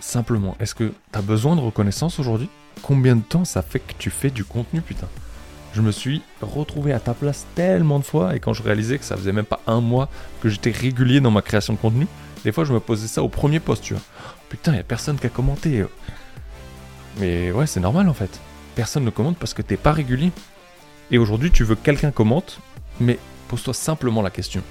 simplement, 0.00 0.56
est-ce 0.60 0.74
que 0.74 0.92
tu 1.12 1.18
as 1.18 1.22
besoin 1.22 1.56
de 1.56 1.60
reconnaissance 1.60 2.18
aujourd'hui? 2.18 2.48
Combien 2.82 3.16
de 3.16 3.22
temps 3.22 3.44
ça 3.44 3.62
fait 3.62 3.80
que 3.80 3.92
tu 3.98 4.10
fais 4.10 4.30
du 4.30 4.44
contenu, 4.44 4.80
putain? 4.80 5.08
Je 5.72 5.82
me 5.82 5.92
suis 5.92 6.22
retrouvé 6.42 6.92
à 6.92 6.98
ta 6.98 7.14
place 7.14 7.46
tellement 7.54 8.00
de 8.00 8.04
fois 8.04 8.34
et 8.34 8.40
quand 8.40 8.52
je 8.52 8.62
réalisais 8.62 8.98
que 8.98 9.04
ça 9.04 9.16
faisait 9.16 9.32
même 9.32 9.44
pas 9.44 9.60
un 9.66 9.80
mois 9.80 10.08
que 10.40 10.48
j'étais 10.48 10.72
régulier 10.72 11.20
dans 11.20 11.30
ma 11.30 11.42
création 11.42 11.74
de 11.74 11.78
contenu, 11.78 12.08
des 12.42 12.50
fois 12.50 12.64
je 12.64 12.72
me 12.72 12.80
posais 12.80 13.06
ça 13.06 13.22
au 13.22 13.28
premier 13.28 13.60
post, 13.60 13.84
tu 13.84 13.94
vois. 13.94 14.02
Putain, 14.48 14.74
y 14.74 14.78
a 14.78 14.82
personne 14.82 15.16
qui 15.16 15.26
a 15.26 15.30
commenté. 15.30 15.84
Mais 17.18 17.52
ouais, 17.52 17.68
c'est 17.68 17.80
normal 17.80 18.08
en 18.08 18.14
fait. 18.14 18.40
Personne 18.74 19.04
ne 19.04 19.10
commente 19.10 19.36
parce 19.36 19.54
que 19.54 19.62
t'es 19.62 19.76
pas 19.76 19.92
régulier. 19.92 20.32
Et 21.12 21.18
aujourd'hui, 21.18 21.50
tu 21.50 21.64
veux 21.64 21.74
que 21.74 21.84
quelqu'un 21.84 22.10
commente, 22.10 22.60
mais 22.98 23.18
pose-toi 23.48 23.74
simplement 23.74 24.22
la 24.22 24.30
question. 24.30 24.62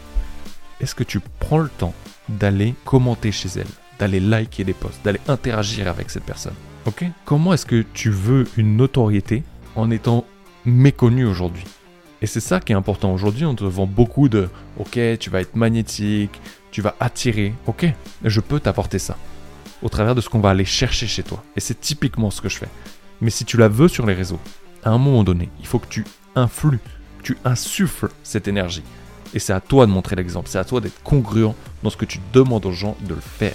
Est-ce 0.81 0.95
que 0.95 1.03
tu 1.03 1.19
prends 1.39 1.59
le 1.59 1.69
temps 1.69 1.93
d'aller 2.29 2.75
commenter 2.85 3.31
chez 3.31 3.49
elle, 3.57 3.67
d'aller 3.99 4.19
liker 4.19 4.63
des 4.63 4.73
posts, 4.73 5.03
d'aller 5.03 5.19
interagir 5.27 5.87
avec 5.87 6.09
cette 6.09 6.23
personne 6.23 6.53
Ok 6.85 7.05
Comment 7.25 7.53
est-ce 7.53 7.65
que 7.65 7.83
tu 7.93 8.09
veux 8.09 8.47
une 8.57 8.77
notoriété 8.77 9.43
en 9.75 9.91
étant 9.91 10.25
méconnu 10.65 11.25
aujourd'hui? 11.25 11.65
Et 12.21 12.27
c'est 12.27 12.39
ça 12.39 12.59
qui 12.59 12.73
est 12.73 12.75
important. 12.75 13.13
Aujourd'hui, 13.13 13.45
on 13.45 13.55
te 13.55 13.63
vend 13.63 13.85
beaucoup 13.85 14.27
de 14.27 14.49
Ok, 14.77 14.99
tu 15.19 15.29
vas 15.29 15.41
être 15.41 15.55
magnétique, 15.55 16.41
tu 16.71 16.81
vas 16.81 16.95
attirer. 16.99 17.53
Ok, 17.67 17.85
je 18.23 18.39
peux 18.39 18.59
t'apporter 18.59 18.99
ça 18.99 19.17
au 19.81 19.89
travers 19.89 20.15
de 20.15 20.21
ce 20.21 20.29
qu'on 20.29 20.39
va 20.39 20.49
aller 20.49 20.65
chercher 20.65 21.07
chez 21.07 21.23
toi. 21.23 21.43
Et 21.55 21.59
c'est 21.59 21.79
typiquement 21.79 22.31
ce 22.31 22.41
que 22.41 22.49
je 22.49 22.57
fais. 22.57 22.67
Mais 23.21 23.29
si 23.29 23.45
tu 23.45 23.57
la 23.57 23.67
veux 23.67 23.87
sur 23.87 24.05
les 24.05 24.13
réseaux, 24.13 24.39
à 24.83 24.89
un 24.89 24.97
moment 24.97 25.23
donné, 25.23 25.49
il 25.59 25.65
faut 25.65 25.79
que 25.79 25.87
tu 25.87 26.05
influes, 26.35 26.79
tu 27.23 27.37
insuffles 27.45 28.09
cette 28.23 28.47
énergie. 28.47 28.83
Et 29.33 29.39
c'est 29.39 29.53
à 29.53 29.61
toi 29.61 29.85
de 29.85 29.91
montrer 29.91 30.15
l'exemple, 30.15 30.49
c'est 30.49 30.57
à 30.57 30.63
toi 30.63 30.81
d'être 30.81 31.03
congruent 31.03 31.53
dans 31.83 31.89
ce 31.89 31.97
que 31.97 32.05
tu 32.05 32.19
demandes 32.33 32.65
aux 32.65 32.71
gens 32.71 32.97
de 33.01 33.13
le 33.13 33.21
faire. 33.21 33.53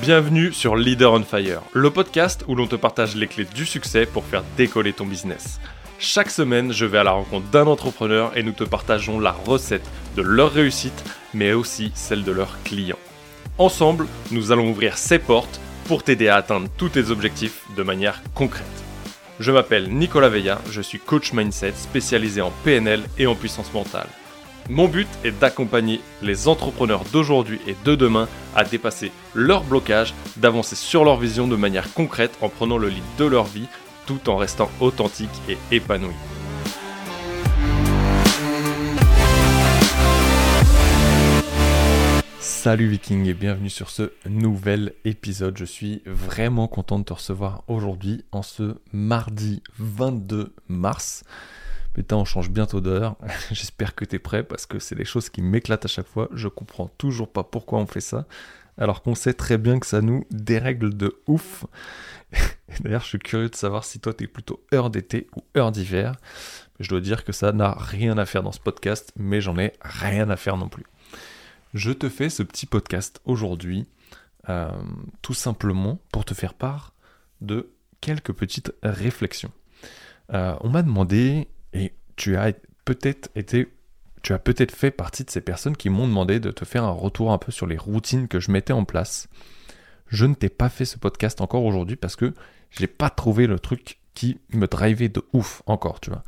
Bienvenue 0.00 0.52
sur 0.52 0.76
Leader 0.76 1.12
on 1.12 1.22
Fire, 1.22 1.62
le 1.72 1.90
podcast 1.90 2.44
où 2.48 2.54
l'on 2.54 2.66
te 2.66 2.76
partage 2.76 3.16
les 3.16 3.26
clés 3.26 3.46
du 3.54 3.66
succès 3.66 4.06
pour 4.06 4.24
faire 4.24 4.42
décoller 4.56 4.92
ton 4.92 5.06
business. 5.06 5.60
Chaque 5.98 6.30
semaine, 6.30 6.72
je 6.72 6.84
vais 6.84 6.98
à 6.98 7.04
la 7.04 7.12
rencontre 7.12 7.48
d'un 7.50 7.66
entrepreneur 7.66 8.36
et 8.36 8.42
nous 8.42 8.52
te 8.52 8.64
partageons 8.64 9.18
la 9.18 9.32
recette 9.32 9.88
de 10.16 10.22
leur 10.22 10.52
réussite, 10.52 11.04
mais 11.34 11.52
aussi 11.52 11.92
celle 11.94 12.24
de 12.24 12.32
leurs 12.32 12.62
clients. 12.64 12.98
Ensemble, 13.58 14.06
nous 14.32 14.52
allons 14.52 14.70
ouvrir 14.70 14.98
ces 14.98 15.18
portes 15.18 15.60
pour 15.86 16.02
t'aider 16.02 16.28
à 16.28 16.36
atteindre 16.36 16.68
tous 16.76 16.90
tes 16.90 17.10
objectifs 17.10 17.62
de 17.76 17.82
manière 17.82 18.22
concrète. 18.34 18.85
Je 19.38 19.52
m'appelle 19.52 19.90
Nicolas 19.90 20.30
Veilla, 20.30 20.60
je 20.70 20.80
suis 20.80 20.98
coach 20.98 21.32
mindset 21.34 21.74
spécialisé 21.76 22.40
en 22.40 22.52
PNL 22.64 23.02
et 23.18 23.26
en 23.26 23.34
puissance 23.34 23.72
mentale. 23.74 24.08
Mon 24.70 24.88
but 24.88 25.08
est 25.24 25.38
d'accompagner 25.38 26.00
les 26.22 26.48
entrepreneurs 26.48 27.04
d'aujourd'hui 27.12 27.60
et 27.66 27.76
de 27.84 27.94
demain 27.94 28.28
à 28.54 28.64
dépasser 28.64 29.12
leurs 29.34 29.62
blocages, 29.62 30.14
d'avancer 30.36 30.74
sur 30.74 31.04
leur 31.04 31.18
vision 31.18 31.46
de 31.46 31.56
manière 31.56 31.92
concrète 31.92 32.36
en 32.40 32.48
prenant 32.48 32.78
le 32.78 32.88
lead 32.88 33.04
de 33.18 33.26
leur 33.26 33.44
vie 33.44 33.68
tout 34.06 34.30
en 34.30 34.36
restant 34.36 34.70
authentique 34.80 35.28
et 35.48 35.58
épanoui. 35.70 36.14
Salut 42.66 42.88
Viking 42.88 43.26
et 43.26 43.34
bienvenue 43.34 43.70
sur 43.70 43.90
ce 43.90 44.10
nouvel 44.28 44.92
épisode. 45.04 45.56
Je 45.56 45.64
suis 45.64 46.02
vraiment 46.04 46.66
content 46.66 46.98
de 46.98 47.04
te 47.04 47.12
recevoir 47.12 47.62
aujourd'hui 47.68 48.24
en 48.32 48.42
ce 48.42 48.74
mardi 48.92 49.62
22 49.78 50.52
mars. 50.66 51.22
Putain, 51.94 52.16
on 52.16 52.24
change 52.24 52.50
bientôt 52.50 52.80
d'heure. 52.80 53.14
J'espère 53.52 53.94
que 53.94 54.04
tu 54.04 54.16
es 54.16 54.18
prêt 54.18 54.42
parce 54.42 54.66
que 54.66 54.80
c'est 54.80 54.96
des 54.96 55.04
choses 55.04 55.30
qui 55.30 55.42
m'éclatent 55.42 55.84
à 55.84 55.88
chaque 55.88 56.08
fois. 56.08 56.28
Je 56.32 56.48
comprends 56.48 56.88
toujours 56.98 57.32
pas 57.32 57.44
pourquoi 57.44 57.78
on 57.78 57.86
fait 57.86 58.00
ça. 58.00 58.26
Alors 58.78 59.00
qu'on 59.00 59.14
sait 59.14 59.34
très 59.34 59.58
bien 59.58 59.78
que 59.78 59.86
ça 59.86 60.00
nous 60.00 60.26
dérègle 60.32 60.96
de 60.96 61.22
ouf. 61.28 61.66
D'ailleurs, 62.80 63.02
je 63.02 63.06
suis 63.06 63.20
curieux 63.20 63.48
de 63.48 63.54
savoir 63.54 63.84
si 63.84 64.00
toi 64.00 64.12
tu 64.12 64.24
es 64.24 64.26
plutôt 64.26 64.60
heure 64.74 64.90
d'été 64.90 65.28
ou 65.36 65.44
heure 65.56 65.70
d'hiver. 65.70 66.16
Je 66.80 66.88
dois 66.88 67.00
dire 67.00 67.24
que 67.24 67.30
ça 67.30 67.52
n'a 67.52 67.76
rien 67.78 68.18
à 68.18 68.26
faire 68.26 68.42
dans 68.42 68.50
ce 68.50 68.58
podcast, 68.58 69.12
mais 69.16 69.40
j'en 69.40 69.56
ai 69.56 69.72
rien 69.82 70.30
à 70.30 70.36
faire 70.36 70.56
non 70.56 70.68
plus. 70.68 70.84
Je 71.74 71.92
te 71.92 72.08
fais 72.08 72.30
ce 72.30 72.42
petit 72.42 72.66
podcast 72.66 73.20
aujourd'hui 73.24 73.86
euh, 74.48 74.70
tout 75.22 75.34
simplement 75.34 75.98
pour 76.12 76.24
te 76.24 76.32
faire 76.32 76.54
part 76.54 76.92
de 77.40 77.72
quelques 78.00 78.32
petites 78.32 78.72
réflexions. 78.82 79.50
Euh, 80.32 80.54
on 80.60 80.68
m'a 80.68 80.82
demandé, 80.82 81.48
et 81.72 81.92
tu 82.14 82.36
as 82.36 82.52
peut-être 82.84 83.28
été, 83.34 83.72
tu 84.22 84.32
as 84.32 84.38
peut-être 84.38 84.72
fait 84.72 84.92
partie 84.92 85.24
de 85.24 85.30
ces 85.30 85.40
personnes 85.40 85.76
qui 85.76 85.90
m'ont 85.90 86.06
demandé 86.06 86.38
de 86.38 86.52
te 86.52 86.64
faire 86.64 86.84
un 86.84 86.90
retour 86.90 87.32
un 87.32 87.38
peu 87.38 87.50
sur 87.50 87.66
les 87.66 87.76
routines 87.76 88.28
que 88.28 88.38
je 88.38 88.52
mettais 88.52 88.72
en 88.72 88.84
place. 88.84 89.28
Je 90.06 90.26
ne 90.26 90.34
t'ai 90.34 90.48
pas 90.48 90.68
fait 90.68 90.84
ce 90.84 90.98
podcast 90.98 91.40
encore 91.40 91.64
aujourd'hui 91.64 91.96
parce 91.96 92.14
que 92.14 92.32
j'ai 92.70 92.86
pas 92.86 93.10
trouvé 93.10 93.48
le 93.48 93.58
truc 93.58 93.98
qui 94.14 94.38
me 94.52 94.68
drivait 94.68 95.08
de 95.08 95.24
ouf 95.32 95.62
encore, 95.66 95.98
tu 96.00 96.10
vois. 96.10 96.22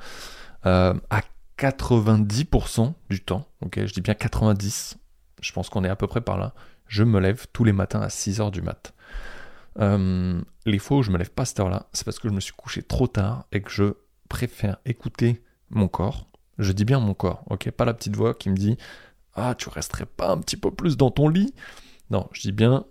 Euh, 0.67 0.95
à 1.11 1.23
90% 1.57 2.95
du 3.11 3.21
temps, 3.21 3.47
ok, 3.61 3.87
je 3.87 3.93
dis 3.93 4.01
bien 4.01 4.15
90, 4.15 4.99
je 5.41 5.53
pense 5.53 5.69
qu'on 5.69 5.85
est 5.85 5.89
à 5.89 5.97
peu 5.97 6.07
près 6.07 6.21
par 6.21 6.39
là, 6.39 6.55
je 6.87 7.05
me 7.05 7.21
lève 7.21 7.47
tous 7.53 7.65
les 7.65 7.73
matins 7.73 8.01
à 8.01 8.09
6h 8.09 8.51
du 8.51 8.63
mat. 8.63 8.95
Euh, 9.79 10.41
les 10.67 10.79
fois 10.79 10.99
où 10.99 11.03
je 11.03 11.11
me 11.11 11.19
lève 11.19 11.31
pas 11.31 11.43
à 11.43 11.47
cette 11.47 11.61
heure-là, 11.61 11.87
c'est 11.93 12.05
parce 12.05 12.19
que 12.19 12.29
je 12.29 12.35
me 12.35 12.41
suis 12.41 12.53
couché 12.53 12.83
trop 12.83 13.07
tard 13.07 13.47
et 13.53 13.63
que 13.63 13.71
je 13.71 13.95
préfère 14.29 14.79
écouter 14.85 15.43
mon 15.71 15.89
corps. 15.89 16.29
Je 16.59 16.73
dis 16.73 16.85
bien 16.85 16.99
mon 16.99 17.15
corps, 17.15 17.45
ok, 17.49 17.71
pas 17.71 17.85
la 17.85 17.95
petite 17.95 18.17
voix 18.17 18.35
qui 18.35 18.51
me 18.51 18.57
dit 18.57 18.77
Ah, 19.35 19.55
tu 19.57 19.69
resterais 19.69 20.07
pas 20.07 20.31
un 20.31 20.39
petit 20.39 20.57
peu 20.57 20.71
plus 20.71 20.97
dans 20.97 21.11
ton 21.11 21.29
lit? 21.29 21.55
Non, 22.11 22.29
je 22.33 22.41
dis 22.41 22.53
bien 22.53 22.85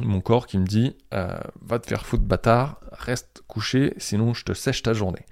mon 0.00 0.20
corps 0.20 0.46
qui 0.46 0.58
me 0.58 0.66
dit 0.66 0.96
euh, 1.14 1.38
Va 1.62 1.78
te 1.78 1.86
faire 1.86 2.04
foutre 2.04 2.24
bâtard, 2.24 2.80
reste 2.92 3.42
couché, 3.46 3.94
sinon 3.98 4.34
je 4.34 4.44
te 4.44 4.52
sèche 4.52 4.82
ta 4.82 4.92
journée. 4.92 5.24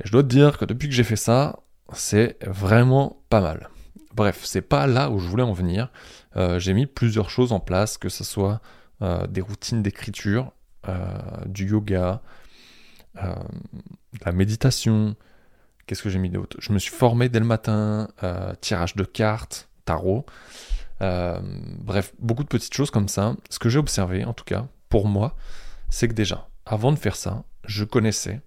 Et 0.00 0.06
je 0.06 0.12
dois 0.12 0.22
te 0.22 0.28
dire 0.28 0.56
que 0.56 0.64
depuis 0.64 0.88
que 0.88 0.94
j'ai 0.94 1.04
fait 1.04 1.16
ça, 1.16 1.58
c'est 1.92 2.38
vraiment 2.46 3.20
pas 3.28 3.40
mal. 3.40 3.68
Bref, 4.18 4.40
c'est 4.42 4.62
pas 4.62 4.88
là 4.88 5.10
où 5.10 5.20
je 5.20 5.28
voulais 5.28 5.44
en 5.44 5.52
venir. 5.52 5.92
Euh, 6.36 6.58
j'ai 6.58 6.74
mis 6.74 6.86
plusieurs 6.86 7.30
choses 7.30 7.52
en 7.52 7.60
place, 7.60 7.98
que 7.98 8.08
ce 8.08 8.24
soit 8.24 8.60
euh, 9.00 9.28
des 9.28 9.40
routines 9.40 9.80
d'écriture, 9.80 10.50
euh, 10.88 11.20
du 11.46 11.68
yoga, 11.68 12.20
la 13.14 14.32
méditation. 14.32 15.14
Qu'est-ce 15.86 16.02
que 16.02 16.10
j'ai 16.10 16.18
mis 16.18 16.30
d'autre? 16.30 16.56
Je 16.58 16.72
me 16.72 16.80
suis 16.80 16.90
formé 16.90 17.28
dès 17.28 17.38
le 17.38 17.44
matin, 17.44 18.08
tirage 18.60 18.96
de 18.96 19.04
cartes, 19.04 19.68
tarot. 19.84 20.26
bref, 21.00 22.12
beaucoup 22.18 22.42
de 22.42 22.48
petites 22.48 22.74
choses 22.74 22.90
comme 22.90 23.08
ça. 23.08 23.36
Ce 23.50 23.60
que 23.60 23.68
j'ai 23.68 23.78
observé, 23.78 24.24
en 24.24 24.32
tout 24.32 24.44
cas, 24.44 24.66
pour 24.88 25.06
moi, 25.06 25.36
c'est 25.90 26.08
que 26.08 26.12
déjà, 26.12 26.48
avant 26.66 26.90
de 26.90 26.98
faire 26.98 27.14
ça, 27.14 27.44
je 27.64 27.84
connaissais, 27.84 28.40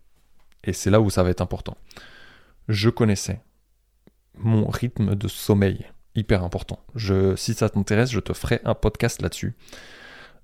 et 0.65 0.73
c'est 0.73 0.89
là 0.89 0.99
où 0.99 1.09
ça 1.09 1.23
va 1.23 1.29
être 1.29 1.41
important, 1.41 1.77
je 2.67 2.89
connaissais 2.89 3.39
mon 4.37 4.67
rythme 4.67 5.15
de 5.15 5.27
sommeil. 5.27 5.85
Hyper 6.15 6.43
important. 6.43 6.79
Je, 6.95 7.35
si 7.35 7.53
ça 7.53 7.69
t'intéresse, 7.69 8.11
je 8.11 8.19
te 8.19 8.33
ferai 8.33 8.59
un 8.65 8.73
podcast 8.73 9.21
là-dessus. 9.21 9.55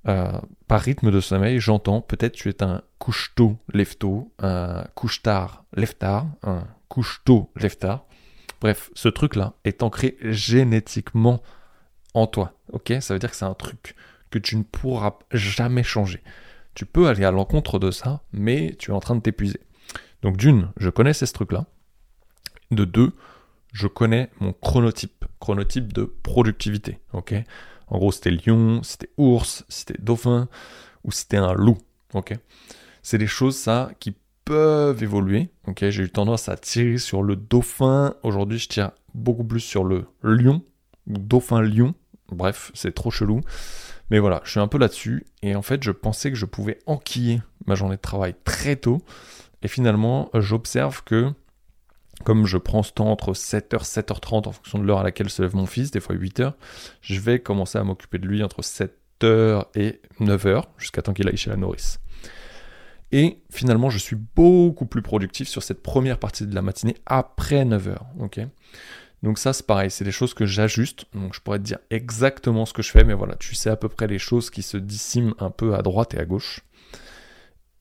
Euh, 0.07 0.39
par 0.67 0.81
rythme 0.81 1.11
de 1.11 1.19
sommeil, 1.19 1.59
j'entends 1.59 2.01
peut-être 2.01 2.33
tu 2.33 2.49
es 2.49 2.63
un 2.63 2.81
couche 2.97 3.33
tôt, 3.35 3.57
lève 3.73 3.97
tôt, 3.97 4.31
un 4.39 4.85
couche 4.95 5.21
tard, 5.21 5.65
lève 5.73 5.95
tard, 5.95 6.27
un 6.43 6.65
couche 6.87 7.21
tôt, 7.25 7.51
lève 7.57 7.77
tard. 7.77 8.05
Bref, 8.61 8.89
ce 8.93 9.09
truc-là 9.09 9.53
est 9.65 9.83
ancré 9.83 10.17
génétiquement 10.21 11.41
en 12.13 12.27
toi. 12.27 12.53
Ok? 12.71 12.93
Ça 13.01 13.13
veut 13.13 13.19
dire 13.19 13.29
que 13.29 13.35
c'est 13.35 13.45
un 13.45 13.53
truc 13.53 13.95
que 14.29 14.39
tu 14.39 14.55
ne 14.55 14.63
pourras 14.63 15.19
jamais 15.31 15.83
changer. 15.83 16.23
Tu 16.73 16.85
peux 16.85 17.07
aller 17.07 17.25
à 17.25 17.31
l'encontre 17.31 17.79
de 17.79 17.91
ça, 17.91 18.21
mais 18.31 18.75
tu 18.79 18.91
es 18.91 18.93
en 18.93 18.99
train 18.99 19.15
de 19.15 19.21
t'épuiser. 19.21 19.61
Donc 20.21 20.37
d'une, 20.37 20.71
je 20.77 20.89
connaissais 20.89 21.25
ce 21.25 21.33
truc-là. 21.33 21.65
De 22.71 22.85
deux, 22.85 23.13
je 23.77 23.87
connais 23.87 24.31
mon 24.39 24.53
chronotype, 24.53 25.25
chronotype 25.39 25.93
de 25.93 26.03
productivité. 26.23 26.99
Ok? 27.13 27.35
En 27.89 27.99
gros, 27.99 28.11
c'était 28.11 28.31
lion, 28.31 28.81
c'était 28.81 29.11
ours, 29.17 29.65
c'était 29.69 30.01
dauphin 30.01 30.49
ou 31.03 31.11
c'était 31.11 31.37
un 31.37 31.53
loup. 31.53 31.77
Ok? 32.15 32.33
C'est 33.03 33.19
des 33.19 33.27
choses, 33.27 33.55
ça, 33.55 33.91
qui 33.99 34.15
peuvent 34.45 35.03
évoluer. 35.03 35.49
Ok? 35.67 35.87
J'ai 35.89 36.03
eu 36.03 36.09
tendance 36.09 36.49
à 36.49 36.57
tirer 36.57 36.97
sur 36.97 37.21
le 37.21 37.35
dauphin. 37.35 38.15
Aujourd'hui, 38.23 38.57
je 38.57 38.67
tire 38.67 38.91
beaucoup 39.13 39.43
plus 39.43 39.59
sur 39.59 39.83
le 39.83 40.07
lion 40.23 40.63
ou 41.05 41.19
dauphin-lion. 41.19 41.93
Bref, 42.31 42.71
c'est 42.73 42.95
trop 42.95 43.11
chelou. 43.11 43.41
Mais 44.09 44.17
voilà, 44.17 44.41
je 44.43 44.51
suis 44.51 44.59
un 44.59 44.67
peu 44.67 44.79
là-dessus. 44.79 45.23
Et 45.43 45.55
en 45.55 45.61
fait, 45.61 45.83
je 45.83 45.91
pensais 45.91 46.31
que 46.31 46.37
je 46.37 46.45
pouvais 46.45 46.79
enquiller 46.87 47.43
ma 47.67 47.75
journée 47.75 47.97
de 47.97 48.01
travail 48.01 48.33
très 48.43 48.75
tôt. 48.75 49.03
Et 49.61 49.67
finalement, 49.67 50.31
j'observe 50.33 51.03
que 51.03 51.31
comme 52.23 52.45
je 52.45 52.57
prends 52.57 52.83
ce 52.83 52.91
temps 52.91 53.11
entre 53.11 53.33
7h, 53.33 53.83
7h30 53.83 54.47
en 54.47 54.51
fonction 54.51 54.79
de 54.79 54.83
l'heure 54.83 54.99
à 54.99 55.03
laquelle 55.03 55.29
se 55.29 55.41
lève 55.41 55.55
mon 55.55 55.65
fils, 55.65 55.91
des 55.91 55.99
fois 55.99 56.15
8h, 56.15 56.53
je 57.01 57.19
vais 57.19 57.39
commencer 57.39 57.77
à 57.77 57.83
m'occuper 57.83 58.17
de 58.17 58.27
lui 58.27 58.43
entre 58.43 58.61
7h 58.61 59.65
et 59.75 60.01
9h, 60.19 60.63
jusqu'à 60.77 61.01
temps 61.01 61.13
qu'il 61.13 61.27
aille 61.27 61.37
chez 61.37 61.49
la 61.49 61.55
nourrice. 61.55 61.99
Et 63.11 63.39
finalement, 63.49 63.89
je 63.89 63.97
suis 63.97 64.17
beaucoup 64.17 64.85
plus 64.85 65.01
productif 65.01 65.47
sur 65.47 65.63
cette 65.63 65.81
première 65.81 66.19
partie 66.19 66.45
de 66.45 66.53
la 66.53 66.61
matinée 66.61 66.95
après 67.05 67.63
9h. 67.63 67.95
ok? 68.19 68.41
Donc 69.23 69.39
ça, 69.39 69.53
c'est 69.53 69.65
pareil, 69.65 69.89
c'est 69.89 70.03
des 70.03 70.11
choses 70.11 70.33
que 70.33 70.45
j'ajuste. 70.45 71.05
Donc 71.13 71.33
je 71.33 71.41
pourrais 71.41 71.59
te 71.59 71.63
dire 71.63 71.79
exactement 71.89 72.65
ce 72.65 72.73
que 72.73 72.81
je 72.81 72.91
fais, 72.91 73.03
mais 73.03 73.13
voilà, 73.13 73.35
tu 73.35 73.55
sais 73.55 73.69
à 73.69 73.75
peu 73.75 73.89
près 73.89 74.07
les 74.07 74.19
choses 74.19 74.49
qui 74.49 74.61
se 74.61 74.77
dissimulent 74.77 75.33
un 75.39 75.49
peu 75.49 75.75
à 75.75 75.81
droite 75.81 76.13
et 76.13 76.19
à 76.19 76.25
gauche. 76.25 76.61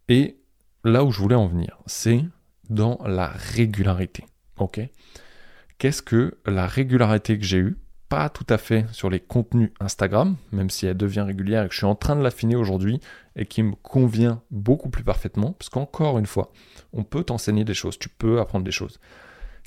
Et 0.09 0.38
là 0.85 1.05
où 1.05 1.11
je 1.11 1.21
voulais 1.21 1.35
en 1.35 1.47
venir, 1.47 1.79
c'est 1.87 2.25
dans 2.71 2.99
la 3.05 3.29
régularité. 3.29 4.25
Ok? 4.59 4.81
Qu'est-ce 5.79 6.03
que 6.03 6.39
la 6.47 6.67
régularité 6.67 7.39
que 7.39 7.45
j'ai 7.45 7.59
eue? 7.59 7.79
Pas 8.09 8.29
tout 8.29 8.47
à 8.49 8.57
fait 8.57 8.87
sur 8.93 9.11
les 9.11 9.19
contenus 9.19 9.73
Instagram, 9.81 10.37
même 10.53 10.71
si 10.71 10.87
elle 10.87 10.97
devient 10.97 11.23
régulière 11.23 11.65
et 11.65 11.69
que 11.69 11.73
je 11.73 11.79
suis 11.79 11.87
en 11.87 11.97
train 11.97 12.15
de 12.15 12.23
l'affiner 12.23 12.55
aujourd'hui 12.55 13.01
et 13.35 13.47
qui 13.47 13.65
me 13.65 13.75
convient 13.75 14.43
beaucoup 14.53 14.91
plus 14.91 15.03
parfaitement, 15.03 15.53
parce 15.53 15.69
qu'encore 15.69 16.19
une 16.19 16.27
fois, 16.27 16.53
on 16.93 17.03
peut 17.03 17.25
t'enseigner 17.25 17.65
des 17.65 17.75
choses, 17.75 17.99
tu 17.99 18.09
peux 18.09 18.41
apprendre 18.41 18.65
des 18.65 18.71
choses 18.71 19.01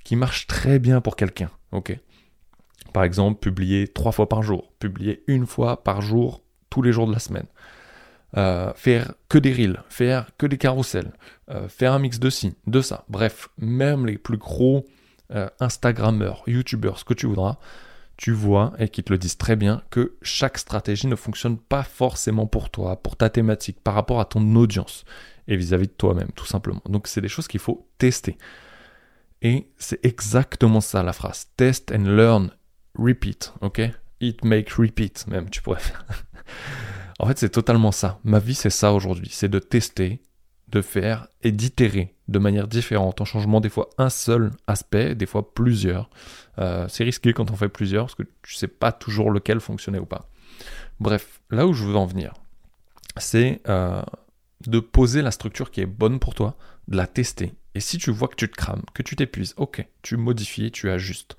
qui 0.06 0.16
marchent 0.16 0.48
très 0.48 0.80
bien 0.80 1.02
pour 1.02 1.18
quelqu'un. 1.18 1.52
Ok? 1.74 2.00
Par 2.94 3.04
exemple, 3.04 3.40
publier 3.40 3.88
trois 3.90 4.14
fois 4.14 4.30
par 4.30 4.42
jour, 4.42 4.72
publier 4.80 5.24
une 5.28 5.46
fois 5.46 5.84
par 5.84 6.02
jour 6.02 6.42
tous 6.70 6.82
les 6.82 6.94
jours 6.94 7.08
de 7.08 7.14
la 7.14 7.20
semaine. 7.20 7.46
Euh, 8.38 8.72
faire 8.76 9.14
que 9.28 9.40
des 9.40 9.52
reels, 9.52 9.82
faire 9.90 10.30
que 10.38 10.46
des 10.46 10.60
carousels, 10.60 11.14
euh, 11.50 11.68
faire 11.68 11.94
un 11.94 12.00
mix 12.00 12.20
de 12.20 12.30
ci, 12.30 12.54
de 12.68 12.80
ça. 12.80 13.04
Bref, 13.10 13.50
même 13.58 14.06
les 14.06 14.20
plus 14.20 14.38
gros 14.38 14.86
euh, 15.32 15.50
Instagrammeurs, 15.60 16.44
YouTubeurs, 16.46 17.00
ce 17.00 17.06
que 17.06 17.16
tu 17.16 17.26
voudras, 17.26 17.58
tu 18.18 18.32
vois 18.32 18.74
et 18.78 18.88
qui 18.90 19.04
te 19.04 19.12
le 19.12 19.18
disent 19.18 19.38
très 19.38 19.56
bien 19.56 19.82
que 19.90 20.16
chaque 20.22 20.60
stratégie 20.60 21.08
ne 21.08 21.16
fonctionne 21.16 21.58
pas 21.58 21.82
forcément 21.82 22.46
pour 22.46 22.70
toi, 22.70 23.02
pour 23.02 23.16
ta 23.16 23.32
thématique, 23.32 23.80
par 23.84 23.96
rapport 23.96 24.20
à 24.20 24.26
ton 24.26 24.56
audience 24.56 25.06
et 25.48 25.58
vis-à-vis 25.58 25.88
de 25.88 25.94
toi-même, 25.94 26.30
tout 26.36 26.46
simplement. 26.46 26.84
Donc 26.88 27.08
c'est 27.08 27.22
des 27.22 27.30
choses 27.30 27.48
qu'il 27.48 27.60
faut 27.60 27.90
tester. 27.98 28.38
Et 29.42 29.72
c'est 29.78 30.06
exactement 30.06 30.82
ça 30.82 31.02
la 31.02 31.14
phrase. 31.14 31.48
Test 31.58 31.92
and 31.92 32.04
learn, 32.04 32.52
repeat, 32.94 33.54
ok? 33.62 33.82
It 34.20 34.44
make 34.44 34.70
repeat, 34.74 35.26
même, 35.28 35.50
tu 35.50 35.64
pourrais 35.64 35.80
faire. 35.80 36.06
En 37.20 37.28
fait, 37.28 37.38
c'est 37.38 37.50
totalement 37.50 37.92
ça. 37.92 38.20
Ma 38.24 38.40
vie, 38.40 38.56
c'est 38.56 38.70
ça 38.70 38.94
aujourd'hui. 38.94 39.30
C'est 39.32 39.50
de 39.50 39.60
tester, 39.60 40.22
de 40.70 40.82
faire 40.82 41.28
et 41.42 41.52
d'itérer 41.52 42.16
de 42.30 42.40
manière 42.40 42.68
différente, 42.68 43.22
en 43.22 43.26
changeant 43.26 43.60
des 43.60 43.70
fois 43.70 43.90
un 43.98 44.10
seul 44.10 44.52
aspect, 44.68 45.16
des 45.16 45.26
fois 45.26 45.54
plusieurs. 45.54 46.10
Euh, 46.60 46.88
c'est 46.88 47.04
risqué 47.04 47.34
quand 47.34 47.52
on 47.52 47.56
fait 47.56 47.70
plusieurs, 47.70 48.06
parce 48.06 48.16
que 48.16 48.24
tu 48.44 48.54
sais 48.54 48.68
pas 48.68 48.92
toujours 48.92 49.32
lequel 49.32 49.60
fonctionnait 49.60 50.00
ou 50.00 50.06
pas. 50.06 50.30
Bref, 51.00 51.42
là 51.50 51.68
où 51.68 51.74
je 51.74 51.86
veux 51.86 51.96
en 51.96 52.06
venir, 52.06 52.34
c'est 53.18 53.62
euh, 53.68 54.02
de 54.66 54.80
poser 54.80 55.22
la 55.22 55.32
structure 55.32 55.72
qui 55.72 55.82
est 55.82 55.86
bonne 55.86 56.20
pour 56.20 56.36
toi, 56.36 56.56
de 56.88 56.98
la 56.98 57.08
tester. 57.08 57.54
Et 57.76 57.80
si 57.80 57.98
tu 57.98 58.12
vois 58.12 58.28
que 58.28 58.36
tu 58.36 58.50
te 58.50 58.56
crames, 58.56 58.84
que 58.94 59.04
tu 59.04 59.16
t'épuises, 59.16 59.54
ok, 59.58 59.86
tu 60.02 60.18
modifies, 60.18 60.72
tu 60.72 60.90
ajustes. 60.90 61.36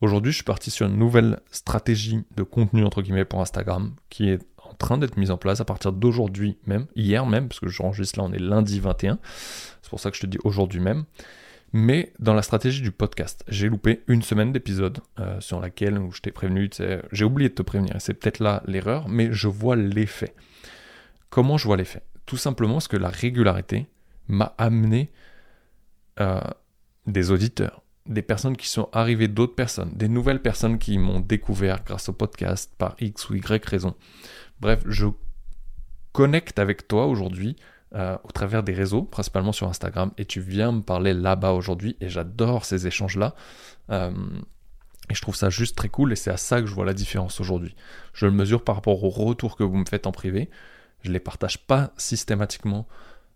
Aujourd'hui, 0.00 0.32
je 0.32 0.36
suis 0.36 0.44
parti 0.44 0.70
sur 0.70 0.86
une 0.86 0.96
nouvelle 0.96 1.40
stratégie 1.50 2.24
de 2.34 2.42
contenu 2.42 2.84
entre 2.84 3.02
guillemets 3.02 3.26
pour 3.26 3.40
Instagram 3.40 3.94
qui 4.08 4.30
est 4.30 4.38
train 4.80 4.98
d'être 4.98 5.16
mise 5.16 5.30
en 5.30 5.36
place 5.36 5.60
à 5.60 5.64
partir 5.64 5.92
d'aujourd'hui 5.92 6.56
même, 6.66 6.86
hier 6.96 7.24
même, 7.26 7.48
parce 7.48 7.60
que 7.60 7.68
je 7.68 7.82
enregistre 7.82 8.18
là, 8.18 8.24
on 8.26 8.32
est 8.32 8.38
lundi 8.38 8.80
21, 8.80 9.18
c'est 9.82 9.90
pour 9.90 10.00
ça 10.00 10.10
que 10.10 10.16
je 10.16 10.22
te 10.22 10.26
dis 10.26 10.38
aujourd'hui 10.42 10.80
même. 10.80 11.04
Mais 11.72 12.12
dans 12.18 12.34
la 12.34 12.42
stratégie 12.42 12.82
du 12.82 12.90
podcast, 12.90 13.44
j'ai 13.46 13.68
loupé 13.68 14.02
une 14.08 14.22
semaine 14.22 14.52
d'épisode 14.52 14.98
euh, 15.20 15.40
sur 15.40 15.60
laquelle 15.60 15.98
où 15.98 16.10
je 16.10 16.20
t'ai 16.20 16.32
prévenu, 16.32 16.68
j'ai 17.12 17.24
oublié 17.24 17.48
de 17.48 17.54
te 17.54 17.62
prévenir, 17.62 17.94
et 17.94 18.00
c'est 18.00 18.14
peut-être 18.14 18.40
là 18.40 18.62
l'erreur, 18.66 19.08
mais 19.08 19.28
je 19.32 19.46
vois 19.46 19.76
l'effet. 19.76 20.34
Comment 21.28 21.58
je 21.58 21.66
vois 21.66 21.76
l'effet 21.76 22.02
Tout 22.26 22.36
simplement 22.36 22.74
parce 22.74 22.88
que 22.88 22.96
la 22.96 23.08
régularité 23.08 23.86
m'a 24.26 24.54
amené 24.58 25.12
euh, 26.18 26.40
des 27.06 27.30
auditeurs, 27.30 27.82
des 28.06 28.22
personnes 28.22 28.56
qui 28.56 28.68
sont 28.68 28.88
arrivées 28.92 29.28
d'autres 29.28 29.54
personnes, 29.54 29.92
des 29.94 30.08
nouvelles 30.08 30.42
personnes 30.42 30.78
qui 30.78 30.98
m'ont 30.98 31.20
découvert 31.20 31.84
grâce 31.84 32.08
au 32.08 32.12
podcast 32.12 32.72
par 32.78 32.96
X 33.00 33.30
ou 33.30 33.36
Y 33.36 33.64
raison. 33.64 33.94
Bref, 34.60 34.82
je 34.86 35.06
connecte 36.12 36.58
avec 36.58 36.86
toi 36.86 37.06
aujourd'hui 37.06 37.56
euh, 37.94 38.16
au 38.24 38.30
travers 38.30 38.62
des 38.62 38.72
réseaux, 38.72 39.02
principalement 39.02 39.52
sur 39.52 39.68
Instagram, 39.68 40.12
et 40.18 40.24
tu 40.24 40.40
viens 40.40 40.70
me 40.70 40.82
parler 40.82 41.14
là-bas 41.14 41.52
aujourd'hui, 41.52 41.96
et 42.00 42.08
j'adore 42.08 42.64
ces 42.64 42.86
échanges-là. 42.86 43.34
Euh, 43.90 44.12
et 45.08 45.14
je 45.14 45.20
trouve 45.20 45.34
ça 45.34 45.50
juste 45.50 45.76
très 45.76 45.88
cool, 45.88 46.12
et 46.12 46.16
c'est 46.16 46.30
à 46.30 46.36
ça 46.36 46.60
que 46.60 46.66
je 46.66 46.74
vois 46.74 46.84
la 46.84 46.94
différence 46.94 47.40
aujourd'hui. 47.40 47.74
Je 48.12 48.26
le 48.26 48.32
mesure 48.32 48.62
par 48.62 48.76
rapport 48.76 49.02
aux 49.02 49.08
retours 49.08 49.56
que 49.56 49.64
vous 49.64 49.76
me 49.76 49.86
faites 49.86 50.06
en 50.06 50.12
privé. 50.12 50.50
Je 51.02 51.08
ne 51.08 51.14
les 51.14 51.20
partage 51.20 51.58
pas 51.66 51.92
systématiquement 51.96 52.86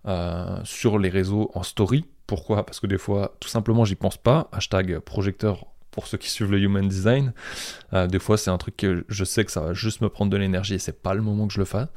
euh, 0.06 0.60
sur 0.62 0.98
les 0.98 1.08
réseaux 1.08 1.50
en 1.54 1.62
story. 1.62 2.06
Pourquoi? 2.26 2.64
Parce 2.64 2.78
que 2.78 2.86
des 2.86 2.98
fois, 2.98 3.36
tout 3.40 3.48
simplement, 3.48 3.84
j'y 3.84 3.96
pense 3.96 4.18
pas. 4.18 4.48
Hashtag 4.52 4.98
projecteur 5.00 5.66
pour 5.94 6.08
ceux 6.08 6.18
qui 6.18 6.28
suivent 6.28 6.50
le 6.50 6.58
human 6.58 6.86
design. 6.88 7.32
Euh, 7.92 8.08
des 8.08 8.18
fois, 8.18 8.36
c'est 8.36 8.50
un 8.50 8.58
truc 8.58 8.76
que 8.76 9.04
je 9.08 9.24
sais 9.24 9.44
que 9.44 9.52
ça 9.52 9.60
va 9.60 9.72
juste 9.74 10.00
me 10.00 10.08
prendre 10.08 10.30
de 10.30 10.36
l'énergie 10.36 10.74
et 10.74 10.78
c'est 10.78 11.00
pas 11.02 11.14
le 11.14 11.22
moment 11.22 11.46
que 11.46 11.54
je 11.54 11.60
le 11.60 11.64
fasse. 11.64 11.88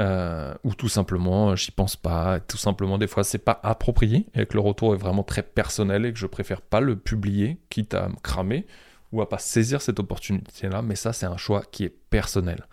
Euh, 0.00 0.54
ou 0.64 0.74
tout 0.74 0.88
simplement, 0.88 1.54
j'y 1.54 1.70
pense 1.70 1.96
pas. 1.96 2.40
Tout 2.40 2.56
simplement, 2.56 2.96
des 2.96 3.06
fois, 3.06 3.24
c'est 3.24 3.38
pas 3.38 3.60
approprié 3.62 4.26
et 4.34 4.46
que 4.46 4.54
le 4.54 4.60
retour 4.60 4.94
est 4.94 4.98
vraiment 4.98 5.22
très 5.22 5.42
personnel 5.42 6.06
et 6.06 6.12
que 6.12 6.18
je 6.18 6.26
préfère 6.26 6.62
pas 6.62 6.80
le 6.80 6.96
publier, 6.96 7.58
quitte 7.68 7.92
à 7.92 8.08
me 8.08 8.16
cramer 8.22 8.66
ou 9.12 9.20
à 9.20 9.28
pas 9.28 9.38
saisir 9.38 9.82
cette 9.82 10.00
opportunité-là. 10.00 10.80
Mais 10.80 10.96
ça, 10.96 11.12
c'est 11.12 11.26
un 11.26 11.36
choix 11.36 11.62
qui 11.70 11.84
est 11.84 11.94
personnel. 12.10 12.66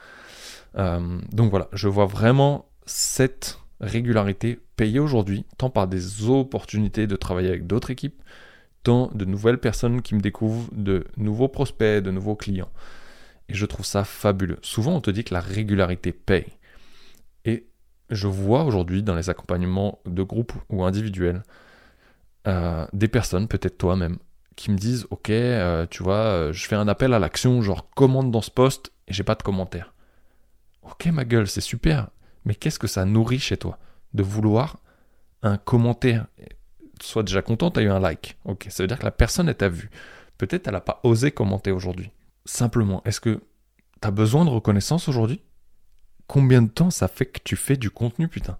Euh, 0.78 1.20
donc 1.32 1.50
voilà, 1.50 1.68
je 1.74 1.90
vois 1.90 2.06
vraiment 2.06 2.70
cette 2.86 3.60
régularité 3.82 4.60
payée 4.78 5.00
aujourd'hui, 5.00 5.46
tant 5.58 5.70
par 5.70 5.88
des 5.88 6.30
opportunités 6.30 7.06
de 7.06 7.16
travailler 7.16 7.50
avec 7.50 7.68
d'autres 7.68 7.92
équipes, 7.92 8.22
de 8.86 9.26
nouvelles 9.26 9.58
personnes 9.58 10.02
qui 10.02 10.16
me 10.16 10.22
découvrent, 10.22 10.70
de 10.72 11.06
nouveaux 11.18 11.48
prospects, 11.48 12.04
de 12.04 12.12
nouveaux 12.12 12.36
clients. 12.36 12.72
Et 13.50 13.54
je 13.54 13.66
trouve 13.66 13.86
ça 13.86 14.04
fabuleux. 14.04 14.58
Souvent, 14.62 14.96
on 14.96 15.02
te 15.02 15.12
dit 15.12 15.24
que 15.24 15.34
la 15.34 15.40
régularité 15.40 16.12
paye. 16.12 16.48
Et 17.46 17.68
je 18.10 18.28
vois 18.28 18.64
aujourd'hui 18.64 19.04
dans 19.04 19.16
les 19.16 19.30
accompagnements 19.30 20.00
de 20.06 20.24
groupe 20.24 20.54
ou 20.70 20.84
individuels 20.84 21.44
euh, 22.48 22.86
des 22.94 23.08
personnes, 23.08 23.48
peut-être 23.48 23.78
toi-même, 23.78 24.18
qui 24.56 24.72
me 24.72 24.78
disent 24.78 25.08
Ok, 25.10 25.30
euh, 25.30 25.86
tu 25.90 26.04
vois, 26.04 26.16
euh, 26.16 26.54
je 26.54 26.68
fais 26.68 26.76
un 26.76 26.88
appel 26.88 27.14
à 27.14 27.20
l'action, 27.20 27.62
genre 27.62 27.90
commande 27.92 28.32
dans 28.32 28.42
ce 28.42 28.52
poste 28.52 28.92
et 29.08 29.14
j'ai 29.14 29.24
pas 29.24 29.36
de 29.36 29.44
commentaire. 29.44 29.94
Ok, 30.84 31.08
ma 31.08 31.26
gueule, 31.26 31.48
c'est 31.48 31.62
super. 31.62 32.10
Mais 32.46 32.54
qu'est-ce 32.54 32.80
que 32.80 32.88
ça 32.88 33.06
nourrit 33.06 33.40
chez 33.40 33.58
toi? 33.58 33.80
De 34.14 34.22
vouloir 34.24 34.78
un 35.42 35.58
commentaire 35.58 36.28
sois 37.06 37.24
déjà 37.24 37.42
content, 37.42 37.72
tu 37.72 37.80
as 37.80 37.84
eu 37.84 37.90
un 37.90 38.00
like. 38.00 38.38
Ok, 38.46 38.68
ça 38.70 38.84
veut 38.84 38.88
dire 38.88 39.00
que 39.00 39.06
la 39.06 39.12
personne, 39.12 39.50
elle 39.50 39.56
t'a 39.56 39.70
vu. 39.70 39.90
Peut-être 40.38 40.68
elle 40.68 40.74
n'a 40.74 40.82
pas 40.82 41.00
osé 41.04 41.32
commenter 41.32 41.72
aujourd'hui. 41.72 42.12
Simplement, 42.46 43.02
est-ce 43.06 43.20
que 43.20 43.42
tu 44.02 44.08
as 44.08 44.12
besoin 44.12 44.46
de 44.46 44.50
reconnaissance 44.50 45.08
aujourd'hui? 45.08 45.42
Combien 46.28 46.62
de 46.62 46.70
temps 46.70 46.90
ça 46.90 47.08
fait 47.08 47.26
que 47.26 47.40
tu 47.44 47.56
fais 47.56 47.78
du 47.78 47.90
contenu, 47.90 48.28
putain? 48.28 48.58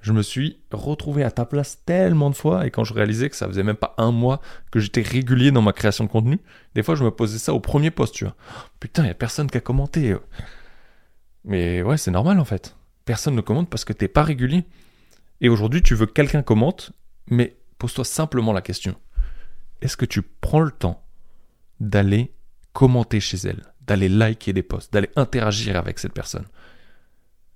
Je 0.00 0.12
me 0.12 0.22
suis 0.22 0.60
retrouvé 0.72 1.24
à 1.24 1.30
ta 1.30 1.44
place 1.44 1.82
tellement 1.84 2.30
de 2.30 2.34
fois, 2.34 2.66
et 2.66 2.70
quand 2.70 2.84
je 2.84 2.94
réalisais 2.94 3.28
que 3.28 3.36
ça 3.36 3.46
faisait 3.46 3.62
même 3.62 3.76
pas 3.76 3.94
un 3.98 4.12
mois 4.12 4.40
que 4.70 4.80
j'étais 4.80 5.02
régulier 5.02 5.50
dans 5.50 5.60
ma 5.60 5.74
création 5.74 6.04
de 6.04 6.08
contenu, 6.08 6.38
des 6.74 6.82
fois 6.82 6.94
je 6.94 7.04
me 7.04 7.10
posais 7.10 7.38
ça 7.38 7.52
au 7.52 7.60
premier 7.60 7.90
post, 7.90 8.14
tu 8.14 8.24
vois. 8.24 8.34
Putain, 8.78 9.06
y 9.06 9.10
a 9.10 9.14
personne 9.14 9.50
qui 9.50 9.58
a 9.58 9.60
commenté. 9.60 10.16
Mais 11.44 11.82
ouais, 11.82 11.98
c'est 11.98 12.10
normal 12.10 12.40
en 12.40 12.46
fait. 12.46 12.76
Personne 13.04 13.34
ne 13.34 13.42
commente 13.42 13.68
parce 13.68 13.84
que 13.84 13.92
t'es 13.92 14.08
pas 14.08 14.22
régulier. 14.22 14.64
Et 15.42 15.50
aujourd'hui, 15.50 15.82
tu 15.82 15.94
veux 15.94 16.06
que 16.06 16.12
quelqu'un 16.12 16.42
commente, 16.42 16.92
mais 17.28 17.56
pose-toi 17.80 18.04
simplement 18.04 18.52
la 18.52 18.60
question. 18.60 18.94
Est-ce 19.80 19.96
que 19.96 20.04
tu 20.04 20.22
prends 20.22 20.60
le 20.60 20.70
temps 20.70 21.02
d'aller 21.80 22.32
commenter 22.74 23.20
chez 23.20 23.38
elle, 23.38 23.64
d'aller 23.80 24.10
liker 24.10 24.52
des 24.52 24.62
posts, 24.62 24.92
d'aller 24.92 25.10
interagir 25.16 25.76
avec 25.76 25.98
cette 25.98 26.12
personne? 26.12 26.46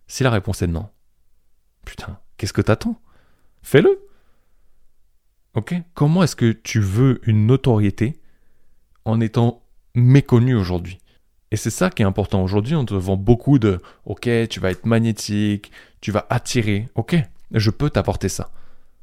Si 0.09 0.25
la 0.25 0.31
réponse 0.31 0.63
est 0.63 0.67
non, 0.67 0.89
putain, 1.85 2.19
qu'est-ce 2.39 2.55
que 2.55 2.63
t'attends? 2.63 3.01
Fais-le 3.63 4.01
Ok? 5.55 5.75
Comment 5.93 6.25
est-ce 6.25 6.37
que 6.37 6.53
tu 6.53 6.81
veux 6.81 7.21
une 7.29 7.47
notoriété 7.47 8.19
en 9.05 9.21
étant 9.21 9.63
méconnu 9.95 10.57
aujourd'hui? 10.57 10.99
Et 11.51 11.57
c'est 11.57 11.71
ça 11.71 11.91
qui 11.91 12.03
est 12.03 12.07
important. 12.07 12.43
Aujourd'hui, 12.43 12.75
on 12.75 12.87
te 12.87 12.95
vend 12.95 13.17
beaucoup 13.17 13.59
de 13.59 13.79
OK, 14.07 14.29
tu 14.49 14.59
vas 14.59 14.71
être 14.71 14.87
magnétique, 14.87 15.71
tu 16.01 16.11
vas 16.11 16.27
attirer. 16.31 16.89
OK, 16.95 17.15
je 17.53 17.71
peux 17.71 17.91
t'apporter 17.91 18.31
ça 18.31 18.51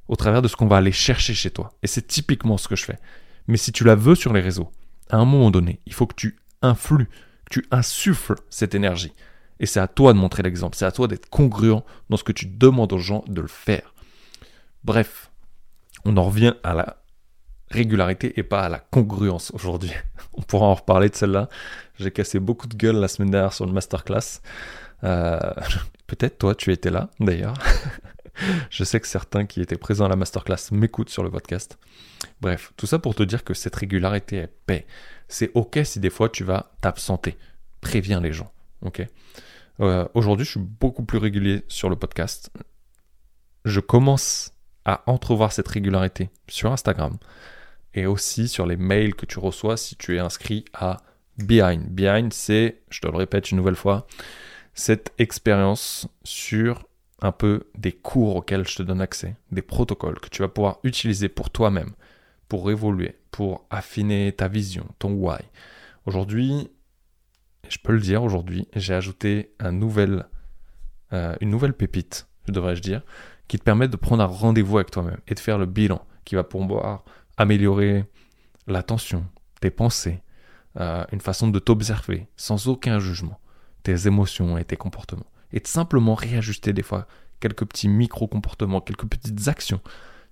au 0.07 0.15
travers 0.15 0.41
de 0.41 0.47
ce 0.47 0.55
qu'on 0.55 0.67
va 0.67 0.77
aller 0.77 0.91
chercher 0.91 1.33
chez 1.33 1.51
toi. 1.51 1.71
Et 1.83 1.87
c'est 1.87 2.07
typiquement 2.07 2.57
ce 2.57 2.67
que 2.67 2.75
je 2.75 2.85
fais. 2.85 2.99
Mais 3.47 3.57
si 3.57 3.71
tu 3.71 3.83
la 3.83 3.95
veux 3.95 4.15
sur 4.15 4.33
les 4.33 4.41
réseaux, 4.41 4.71
à 5.09 5.17
un 5.17 5.25
moment 5.25 5.51
donné, 5.51 5.79
il 5.85 5.93
faut 5.93 6.07
que 6.07 6.15
tu 6.15 6.37
influes, 6.61 7.09
que 7.45 7.59
tu 7.59 7.65
insuffles 7.71 8.35
cette 8.49 8.75
énergie. 8.75 9.13
Et 9.59 9.65
c'est 9.65 9.79
à 9.79 9.87
toi 9.87 10.13
de 10.13 10.17
montrer 10.17 10.43
l'exemple, 10.43 10.75
c'est 10.75 10.85
à 10.85 10.91
toi 10.91 11.07
d'être 11.07 11.29
congruent 11.29 11.83
dans 12.09 12.17
ce 12.17 12.23
que 12.23 12.31
tu 12.31 12.47
demandes 12.47 12.93
aux 12.93 12.97
gens 12.97 13.23
de 13.27 13.41
le 13.41 13.47
faire. 13.47 13.93
Bref, 14.83 15.29
on 16.05 16.17
en 16.17 16.23
revient 16.23 16.53
à 16.63 16.73
la 16.73 16.97
régularité 17.69 18.33
et 18.39 18.43
pas 18.43 18.61
à 18.61 18.69
la 18.69 18.79
congruence 18.79 19.51
aujourd'hui. 19.53 19.91
On 20.33 20.41
pourra 20.41 20.65
en 20.65 20.73
reparler 20.73 21.09
de 21.09 21.15
celle-là. 21.15 21.49
J'ai 21.99 22.11
cassé 22.11 22.39
beaucoup 22.39 22.67
de 22.67 22.75
gueule 22.75 22.97
la 22.97 23.07
semaine 23.07 23.31
dernière 23.31 23.53
sur 23.53 23.65
le 23.65 23.71
masterclass. 23.71 24.41
Euh, 25.03 25.39
peut-être 26.07 26.37
toi, 26.37 26.55
tu 26.55 26.71
étais 26.71 26.89
là 26.89 27.09
d'ailleurs. 27.19 27.53
Je 28.69 28.83
sais 28.83 28.99
que 28.99 29.07
certains 29.07 29.45
qui 29.45 29.61
étaient 29.61 29.77
présents 29.77 30.05
à 30.05 30.09
la 30.09 30.15
masterclass 30.15 30.71
m'écoutent 30.71 31.09
sur 31.09 31.23
le 31.23 31.31
podcast. 31.31 31.77
Bref, 32.41 32.73
tout 32.77 32.87
ça 32.87 32.99
pour 32.99 33.15
te 33.15 33.23
dire 33.23 33.43
que 33.43 33.53
cette 33.53 33.75
régularité 33.75 34.37
est 34.37 34.53
paix. 34.65 34.85
C'est 35.27 35.51
ok 35.53 35.79
si 35.83 35.99
des 35.99 36.09
fois 36.09 36.29
tu 36.29 36.43
vas 36.43 36.71
t'absenter. 36.81 37.37
Préviens 37.81 38.21
les 38.21 38.33
gens. 38.33 38.51
Ok? 38.81 39.05
Euh, 39.79 40.07
aujourd'hui, 40.13 40.45
je 40.45 40.51
suis 40.51 40.59
beaucoup 40.59 41.03
plus 41.03 41.17
régulier 41.17 41.63
sur 41.67 41.89
le 41.89 41.95
podcast. 41.95 42.51
Je 43.65 43.79
commence 43.79 44.53
à 44.85 45.03
entrevoir 45.05 45.51
cette 45.51 45.67
régularité 45.67 46.29
sur 46.47 46.71
Instagram 46.71 47.17
et 47.93 48.05
aussi 48.05 48.47
sur 48.47 48.65
les 48.65 48.77
mails 48.77 49.15
que 49.15 49.25
tu 49.25 49.39
reçois 49.39 49.77
si 49.77 49.95
tu 49.95 50.15
es 50.15 50.19
inscrit 50.19 50.65
à 50.73 50.97
Behind. 51.37 51.87
Behind, 51.89 52.33
c'est, 52.33 52.81
je 52.89 53.01
te 53.01 53.07
le 53.07 53.17
répète 53.17 53.51
une 53.51 53.57
nouvelle 53.57 53.75
fois, 53.75 54.07
cette 54.73 55.13
expérience 55.17 56.07
sur 56.23 56.87
un 57.21 57.31
peu 57.31 57.67
des 57.77 57.91
cours 57.91 58.37
auxquels 58.37 58.67
je 58.67 58.75
te 58.77 58.83
donne 58.83 59.01
accès, 59.01 59.35
des 59.51 59.61
protocoles 59.61 60.19
que 60.19 60.29
tu 60.29 60.41
vas 60.41 60.47
pouvoir 60.47 60.79
utiliser 60.83 61.29
pour 61.29 61.49
toi-même, 61.49 61.91
pour 62.47 62.69
évoluer, 62.71 63.15
pour 63.29 63.65
affiner 63.69 64.31
ta 64.31 64.47
vision, 64.47 64.85
ton 64.99 65.13
why. 65.13 65.39
Aujourd'hui, 66.05 66.69
je 67.69 67.77
peux 67.77 67.93
le 67.93 67.99
dire, 67.99 68.23
aujourd'hui, 68.23 68.67
j'ai 68.75 68.95
ajouté 68.95 69.53
euh, 69.61 69.69
une 71.39 71.49
nouvelle 71.49 71.73
pépite, 71.73 72.27
devrais-je 72.47 72.81
dire, 72.81 73.03
qui 73.47 73.59
te 73.59 73.63
permet 73.63 73.87
de 73.87 73.95
prendre 73.97 74.23
un 74.23 74.27
rendez-vous 74.27 74.77
avec 74.77 74.89
toi-même 74.91 75.19
et 75.27 75.35
de 75.35 75.39
faire 75.39 75.59
le 75.59 75.67
bilan, 75.67 76.03
qui 76.25 76.35
va 76.35 76.43
pouvoir 76.43 77.03
améliorer 77.37 78.05
l'attention, 78.65 79.25
tes 79.59 79.69
pensées, 79.69 80.21
euh, 80.79 81.05
une 81.11 81.21
façon 81.21 81.49
de 81.49 81.59
t'observer 81.59 82.27
sans 82.35 82.67
aucun 82.67 82.99
jugement, 82.99 83.39
tes 83.83 84.07
émotions 84.07 84.57
et 84.57 84.65
tes 84.65 84.77
comportements 84.77 85.25
et 85.53 85.59
de 85.59 85.67
simplement 85.67 86.15
réajuster 86.15 86.73
des 86.73 86.83
fois 86.83 87.07
quelques 87.39 87.65
petits 87.65 87.89
micro-comportements, 87.89 88.81
quelques 88.81 89.07
petites 89.07 89.47
actions 89.47 89.81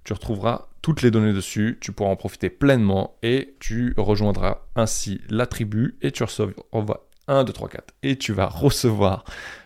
Tu 0.03 0.13
retrouveras 0.13 0.67
toutes 0.81 1.01
les 1.01 1.11
données 1.11 1.33
dessus, 1.33 1.77
tu 1.81 1.91
pourras 1.91 2.09
en 2.09 2.15
profiter 2.15 2.49
pleinement 2.49 3.17
et 3.21 3.55
tu 3.59 3.93
rejoindras 3.97 4.61
ainsi 4.75 5.21
la 5.29 5.45
tribu 5.45 5.97
et 6.01 6.11
tu 6.11 6.23
recevras 6.23 7.01
1, 7.27 7.43
2, 7.43 7.53
3, 7.53 7.69
4. 7.69 7.93
Et 8.03 8.17
tu 8.17 8.33
vas 8.33 8.47
recevoir 8.47 9.23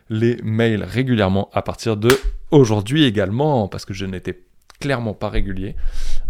les 0.09 0.37
mails 0.43 0.83
régulièrement 0.83 1.49
à 1.53 1.61
partir 1.61 1.97
de 1.97 2.09
aujourd'hui 2.51 3.05
également, 3.05 3.67
parce 3.67 3.85
que 3.85 3.93
je 3.93 4.05
n'étais 4.05 4.43
clairement 4.79 5.13
pas 5.13 5.29
régulier. 5.29 5.75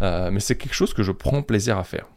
Euh, 0.01 0.29
mais 0.31 0.39
c'est 0.39 0.55
quelque 0.55 0.75
chose 0.75 0.93
que 0.93 1.03
je 1.03 1.11
prends 1.11 1.41
plaisir 1.41 1.77
à 1.77 1.83
faire. 1.83 2.07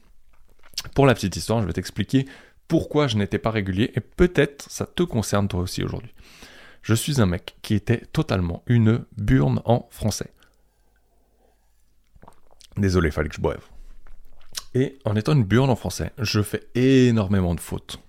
Pour 0.94 1.06
la 1.06 1.14
petite 1.14 1.36
histoire, 1.36 1.62
je 1.62 1.66
vais 1.66 1.72
t'expliquer 1.72 2.26
pourquoi 2.68 3.06
je 3.06 3.16
n'étais 3.16 3.38
pas 3.38 3.50
régulier 3.50 3.92
et 3.94 4.00
peut-être 4.00 4.66
ça 4.70 4.86
te 4.86 5.02
concerne 5.02 5.48
toi 5.48 5.60
aussi 5.60 5.82
aujourd'hui. 5.82 6.12
Je 6.82 6.94
suis 6.94 7.20
un 7.20 7.26
mec 7.26 7.56
qui 7.62 7.74
était 7.74 8.02
totalement 8.12 8.62
une 8.66 9.04
burne 9.16 9.62
en 9.64 9.86
français. 9.90 10.30
Désolé, 12.76 13.10
fallait 13.10 13.28
que 13.28 13.36
je 13.36 13.40
boive. 13.40 13.64
Et 14.74 14.98
en 15.04 15.14
étant 15.16 15.32
une 15.32 15.44
burne 15.44 15.70
en 15.70 15.76
français, 15.76 16.10
je 16.18 16.42
fais 16.42 16.64
énormément 16.74 17.54
de 17.54 17.60
fautes. 17.60 18.00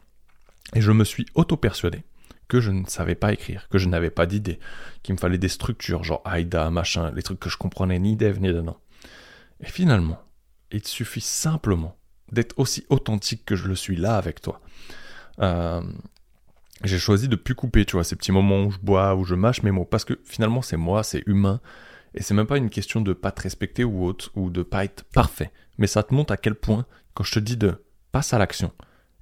Et 0.73 0.81
je 0.81 0.91
me 0.91 1.03
suis 1.03 1.25
auto-persuadé 1.35 2.03
que 2.47 2.61
je 2.61 2.71
ne 2.71 2.85
savais 2.85 3.15
pas 3.15 3.33
écrire, 3.33 3.67
que 3.69 3.77
je 3.77 3.89
n'avais 3.89 4.09
pas 4.09 4.25
d'idée, 4.25 4.59
qu'il 5.03 5.15
me 5.15 5.19
fallait 5.19 5.37
des 5.37 5.49
structures, 5.49 6.03
genre 6.03 6.21
AIDA, 6.25 6.69
machin, 6.69 7.11
les 7.15 7.23
trucs 7.23 7.39
que 7.39 7.49
je 7.49 7.57
comprenais 7.57 7.99
ni 7.99 8.15
d'Ève 8.15 8.39
ni 8.39 8.53
d'Adam. 8.53 8.77
Et 9.61 9.65
finalement, 9.65 10.21
il 10.71 10.85
suffit 10.85 11.21
simplement 11.21 11.97
d'être 12.31 12.57
aussi 12.57 12.85
authentique 12.89 13.45
que 13.45 13.55
je 13.55 13.67
le 13.67 13.75
suis 13.75 13.95
là 13.95 14.17
avec 14.17 14.41
toi. 14.41 14.61
Euh, 15.39 15.81
j'ai 16.83 16.99
choisi 16.99 17.27
de 17.27 17.35
plus 17.35 17.55
couper, 17.55 17.85
tu 17.85 17.93
vois, 17.93 18.03
ces 18.03 18.15
petits 18.15 18.31
moments 18.31 18.63
où 18.63 18.71
je 18.71 18.79
bois, 18.79 19.15
où 19.15 19.23
je 19.23 19.35
mâche 19.35 19.63
mes 19.63 19.71
mots, 19.71 19.85
parce 19.85 20.05
que 20.05 20.19
finalement 20.23 20.61
c'est 20.61 20.77
moi, 20.77 21.03
c'est 21.03 21.23
humain, 21.25 21.61
et 22.13 22.21
c'est 22.21 22.33
même 22.33 22.47
pas 22.47 22.57
une 22.57 22.69
question 22.69 23.01
de 23.01 23.13
pas 23.13 23.31
te 23.31 23.41
respecter 23.41 23.83
ou 23.83 24.05
autre, 24.05 24.31
ou 24.35 24.49
de 24.49 24.63
pas 24.63 24.83
être 24.83 25.03
parfait, 25.05 25.51
mais 25.77 25.87
ça 25.87 26.03
te 26.03 26.13
montre 26.13 26.33
à 26.33 26.37
quel 26.37 26.55
point, 26.55 26.85
quand 27.13 27.23
je 27.23 27.33
te 27.33 27.39
dis 27.39 27.57
de 27.57 27.81
passe 28.11 28.33
à 28.33 28.37
l'action, 28.37 28.71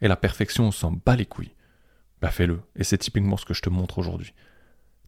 et 0.03 0.07
la 0.07 0.17
perfection, 0.17 0.65
on 0.67 0.71
s'en 0.71 0.91
bat 0.91 1.15
les 1.15 1.25
couilles, 1.25 1.55
bah 2.21 2.29
fais-le. 2.29 2.61
Et 2.75 2.83
c'est 2.83 2.97
typiquement 2.97 3.37
ce 3.37 3.45
que 3.45 3.53
je 3.53 3.61
te 3.61 3.69
montre 3.69 3.97
aujourd'hui. 3.97 4.33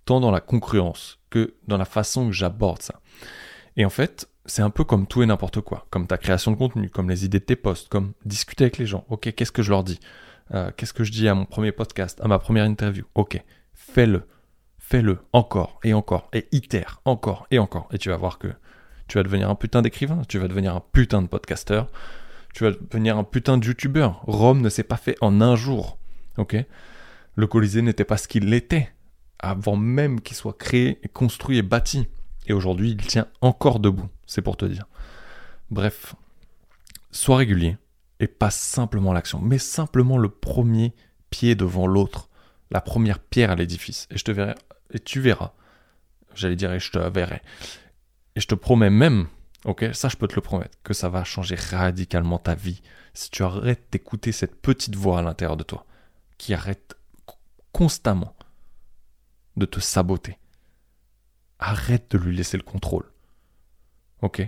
Tant 0.06 0.20
dans 0.22 0.32
la 0.32 0.40
concurrence 0.40 1.20
que 1.30 1.56
dans 1.68 1.78
la 1.78 1.86
façon 1.86 2.28
que 2.28 2.32
j'aborde 2.32 2.82
ça. 2.82 3.02
Et 3.76 3.86
en 3.86 3.90
fait, 3.90 4.30
c'est 4.46 4.62
un 4.62 4.70
peu 4.70 4.86
comme 4.86 5.06
tout 5.06 5.22
et 5.22 5.26
n'importe 5.26 5.60
quoi, 5.60 5.86
comme 5.90 6.08
ta 6.08 6.18
création 6.18 6.52
de 6.52 6.56
contenu, 6.56 6.90
comme 6.90 7.10
les 7.10 7.26
idées 7.26 7.40
de 7.40 7.46
tes 7.46 7.58
posts, 7.58 7.90
comme 7.90 8.14
discuter 8.24 8.64
avec 8.64 8.78
les 8.78 8.86
gens. 8.86 9.06
Ok, 9.10 9.34
qu'est-ce 9.36 9.52
que 9.52 9.64
je 9.64 9.70
leur 9.70 9.84
dis? 9.84 10.00
Euh, 10.54 10.72
Qu'est-ce 10.78 10.94
que 10.94 11.04
je 11.04 11.12
dis 11.12 11.28
à 11.28 11.36
mon 11.36 11.46
premier 11.46 11.74
podcast, 11.74 12.22
à 12.24 12.28
ma 12.28 12.40
première 12.40 12.66
interview? 12.66 13.04
Ok, 13.16 13.44
fais-le, 13.74 14.24
fais-le 14.78 15.20
encore 15.34 15.80
et 15.84 15.94
encore, 15.94 16.30
et 16.32 16.48
itère 16.54 17.02
encore 17.04 17.48
et 17.52 17.60
encore. 17.60 17.90
Et 17.92 17.98
tu 17.98 18.10
vas 18.10 18.18
voir 18.18 18.40
que 18.40 18.48
tu 19.08 19.18
vas 19.18 19.24
devenir 19.24 19.50
un 19.50 19.56
putain 19.56 19.82
d'écrivain, 19.82 20.22
tu 20.30 20.40
vas 20.40 20.48
devenir 20.48 20.74
un 20.74 20.84
putain 20.94 21.22
de 21.22 21.28
podcasteur, 21.28 21.90
tu 22.56 22.64
vas 22.64 22.72
devenir 22.72 23.18
un 23.18 23.26
putain 23.26 23.58
de 23.58 23.68
youtubeur. 23.68 24.22
Rome 24.28 24.62
ne 24.62 24.70
s'est 24.70 24.84
pas 24.84 24.96
fait 24.96 25.18
en 25.20 25.42
un 25.42 25.58
jour. 25.58 25.98
Ok? 26.38 26.56
Le 27.36 27.48
Colisée 27.48 27.82
n'était 27.82 28.06
pas 28.06 28.16
ce 28.16 28.30
qu'il 28.30 28.54
était 28.54 28.94
avant 29.40 29.76
même 29.76 30.22
qu'il 30.22 30.38
soit 30.38 30.58
créé, 30.58 31.02
construit 31.12 31.58
et 31.58 31.62
bâti. 31.62 32.08
Et 32.48 32.54
aujourd'hui, 32.54 32.92
il 32.92 33.06
tient 33.06 33.28
encore 33.42 33.82
debout. 33.82 34.08
C'est 34.26 34.42
pour 34.42 34.56
te 34.56 34.64
dire. 34.64 34.86
Bref, 35.70 36.16
sois 37.12 37.36
régulier 37.36 37.76
et 38.22 38.28
passe 38.28 38.58
simplement 38.58 39.12
l'action. 39.12 39.42
Mets 39.42 39.58
simplement 39.58 40.18
le 40.18 40.30
premier 40.30 40.94
pied 41.32 41.56
devant 41.56 41.88
l'autre, 41.88 42.30
la 42.72 42.80
première 42.80 43.20
pierre 43.20 43.52
à 43.52 43.56
l'édifice. 43.56 44.08
Et 44.12 44.18
je 44.18 44.24
te 44.24 44.32
verrai, 44.32 44.56
et 44.94 45.00
tu 45.00 45.20
verras. 45.20 45.52
J'allais 46.36 46.56
dire, 46.56 46.72
et 46.72 46.80
je 46.80 46.92
te 46.92 47.00
verrai. 47.00 47.42
Et 48.38 48.40
je 48.40 48.48
te 48.48 48.56
promets 48.56 48.90
même 48.90 49.28
Ok, 49.66 49.84
ça 49.94 50.10
je 50.10 50.16
peux 50.16 50.28
te 50.28 50.36
le 50.36 50.42
promettre, 50.42 50.78
que 50.84 50.94
ça 50.94 51.10
va 51.10 51.24
changer 51.24 51.56
radicalement 51.56 52.38
ta 52.38 52.54
vie 52.54 52.84
si 53.16 53.32
tu 53.32 53.42
arrêtes 53.42 53.88
d'écouter 53.92 54.32
cette 54.32 54.62
petite 54.62 54.96
voix 54.96 55.20
à 55.20 55.22
l'intérieur 55.24 55.58
de 55.58 55.64
toi 55.64 55.86
qui 56.38 56.54
arrête 56.54 56.96
constamment 57.72 58.36
de 59.58 59.66
te 59.66 59.80
saboter. 59.80 60.38
Arrête 61.58 62.12
de 62.12 62.18
lui 62.20 62.36
laisser 62.36 62.58
le 62.58 62.64
contrôle. 62.64 63.12
Ok? 64.22 64.48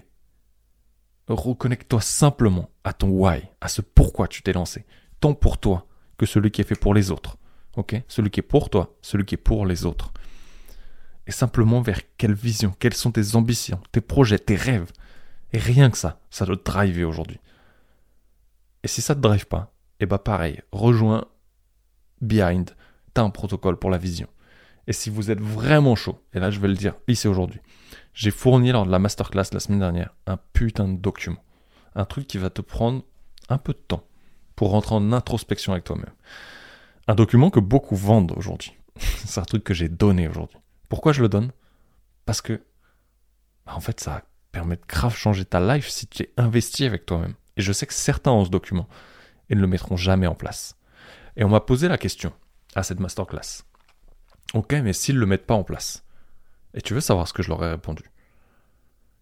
Reconnecte-toi 1.27 2.01
simplement 2.01 2.69
à 2.83 2.93
ton 2.93 3.09
why, 3.09 3.41
à 3.59 3.69
ce 3.69 3.81
pourquoi 3.81 4.27
tu 4.27 4.43
t'es 4.43 4.53
lancé, 4.53 4.85
tant 5.19 5.33
pour 5.33 5.57
toi 5.57 5.87
que 6.17 6.25
celui 6.25 6.51
qui 6.51 6.61
est 6.61 6.63
fait 6.63 6.79
pour 6.79 6.93
les 6.93 7.09
autres. 7.09 7.37
Ok? 7.75 8.01
Celui 8.07 8.29
qui 8.29 8.39
est 8.39 8.43
pour 8.43 8.69
toi, 8.69 8.95
celui 9.01 9.25
qui 9.25 9.35
est 9.35 9.39
pour 9.39 9.65
les 9.65 9.85
autres. 9.85 10.13
Et 11.25 11.31
simplement 11.31 11.81
vers 11.81 12.01
quelle 12.17 12.33
vision, 12.33 12.75
quelles 12.79 12.93
sont 12.93 13.11
tes 13.11 13.35
ambitions, 13.35 13.81
tes 13.91 14.01
projets, 14.01 14.39
tes 14.39 14.55
rêves? 14.55 14.91
Et 15.53 15.57
rien 15.57 15.89
que 15.89 15.97
ça, 15.97 16.19
ça 16.29 16.45
doit 16.45 16.57
te 16.57 16.63
driver 16.63 17.05
aujourd'hui. 17.05 17.39
Et 18.83 18.87
si 18.87 19.01
ça 19.01 19.15
te 19.15 19.19
drive 19.19 19.47
pas, 19.47 19.73
et 19.99 20.03
eh 20.03 20.05
bah 20.05 20.17
ben, 20.17 20.23
pareil, 20.23 20.61
rejoins 20.71 21.25
Behind, 22.21 22.69
t'as 23.13 23.23
un 23.23 23.29
protocole 23.29 23.77
pour 23.77 23.89
la 23.89 23.97
vision. 23.97 24.27
Et 24.85 24.93
si 24.93 25.09
vous 25.09 25.31
êtes 25.31 25.41
vraiment 25.41 25.95
chaud, 25.95 26.21
et 26.33 26.39
là 26.39 26.51
je 26.51 26.59
vais 26.59 26.67
le 26.67 26.75
dire 26.75 26.95
ici 27.07 27.27
aujourd'hui, 27.27 27.59
j'ai 28.13 28.31
fourni 28.31 28.71
lors 28.71 28.85
de 28.85 28.91
la 28.91 28.99
masterclass 28.99 29.45
la 29.51 29.59
semaine 29.59 29.79
dernière 29.79 30.15
un 30.25 30.37
putain 30.53 30.87
de 30.87 30.97
document. 30.97 31.43
Un 31.95 32.05
truc 32.05 32.27
qui 32.27 32.37
va 32.37 32.49
te 32.49 32.61
prendre 32.61 33.03
un 33.49 33.57
peu 33.57 33.73
de 33.73 33.79
temps 33.79 34.07
pour 34.55 34.71
rentrer 34.71 34.95
en 34.95 35.11
introspection 35.11 35.71
avec 35.73 35.83
toi-même. 35.83 36.13
Un 37.07 37.15
document 37.15 37.49
que 37.49 37.59
beaucoup 37.59 37.95
vendent 37.95 38.33
aujourd'hui. 38.35 38.77
C'est 38.97 39.39
un 39.39 39.45
truc 39.45 39.63
que 39.63 39.73
j'ai 39.73 39.89
donné 39.89 40.27
aujourd'hui. 40.27 40.57
Pourquoi 40.89 41.13
je 41.13 41.21
le 41.21 41.29
donne? 41.29 41.51
Parce 42.25 42.41
que, 42.41 42.61
bah, 43.65 43.73
en 43.75 43.79
fait, 43.79 43.99
ça 43.99 44.23
permet 44.57 44.77
de 44.77 44.81
grave 44.87 45.15
changer 45.15 45.45
ta 45.45 45.59
life 45.59 45.87
si 45.87 46.07
tu 46.07 46.23
es 46.23 46.33
investi 46.35 46.83
avec 46.83 47.05
toi-même. 47.05 47.35
Et 47.57 47.61
je 47.61 47.71
sais 47.71 47.85
que 47.85 47.93
certains 47.93 48.31
ont 48.31 48.43
ce 48.43 48.49
document 48.49 48.89
et 49.51 49.55
ne 49.55 49.61
le 49.61 49.67
mettront 49.67 49.97
jamais 49.97 50.25
en 50.25 50.33
place. 50.33 50.75
Et 51.35 51.43
on 51.43 51.49
m'a 51.49 51.59
posé 51.59 51.87
la 51.87 51.99
question 51.99 52.33
à 52.73 52.81
cette 52.81 52.99
masterclass. 52.99 53.61
Ok, 54.55 54.73
mais 54.73 54.93
s'ils 54.93 55.13
ne 55.13 55.19
le 55.19 55.27
mettent 55.27 55.45
pas 55.45 55.53
en 55.53 55.63
place 55.63 56.03
Et 56.73 56.81
tu 56.81 56.95
veux 56.95 57.01
savoir 57.01 57.27
ce 57.27 57.33
que 57.33 57.43
je 57.43 57.49
leur 57.49 57.63
ai 57.63 57.69
répondu? 57.69 58.09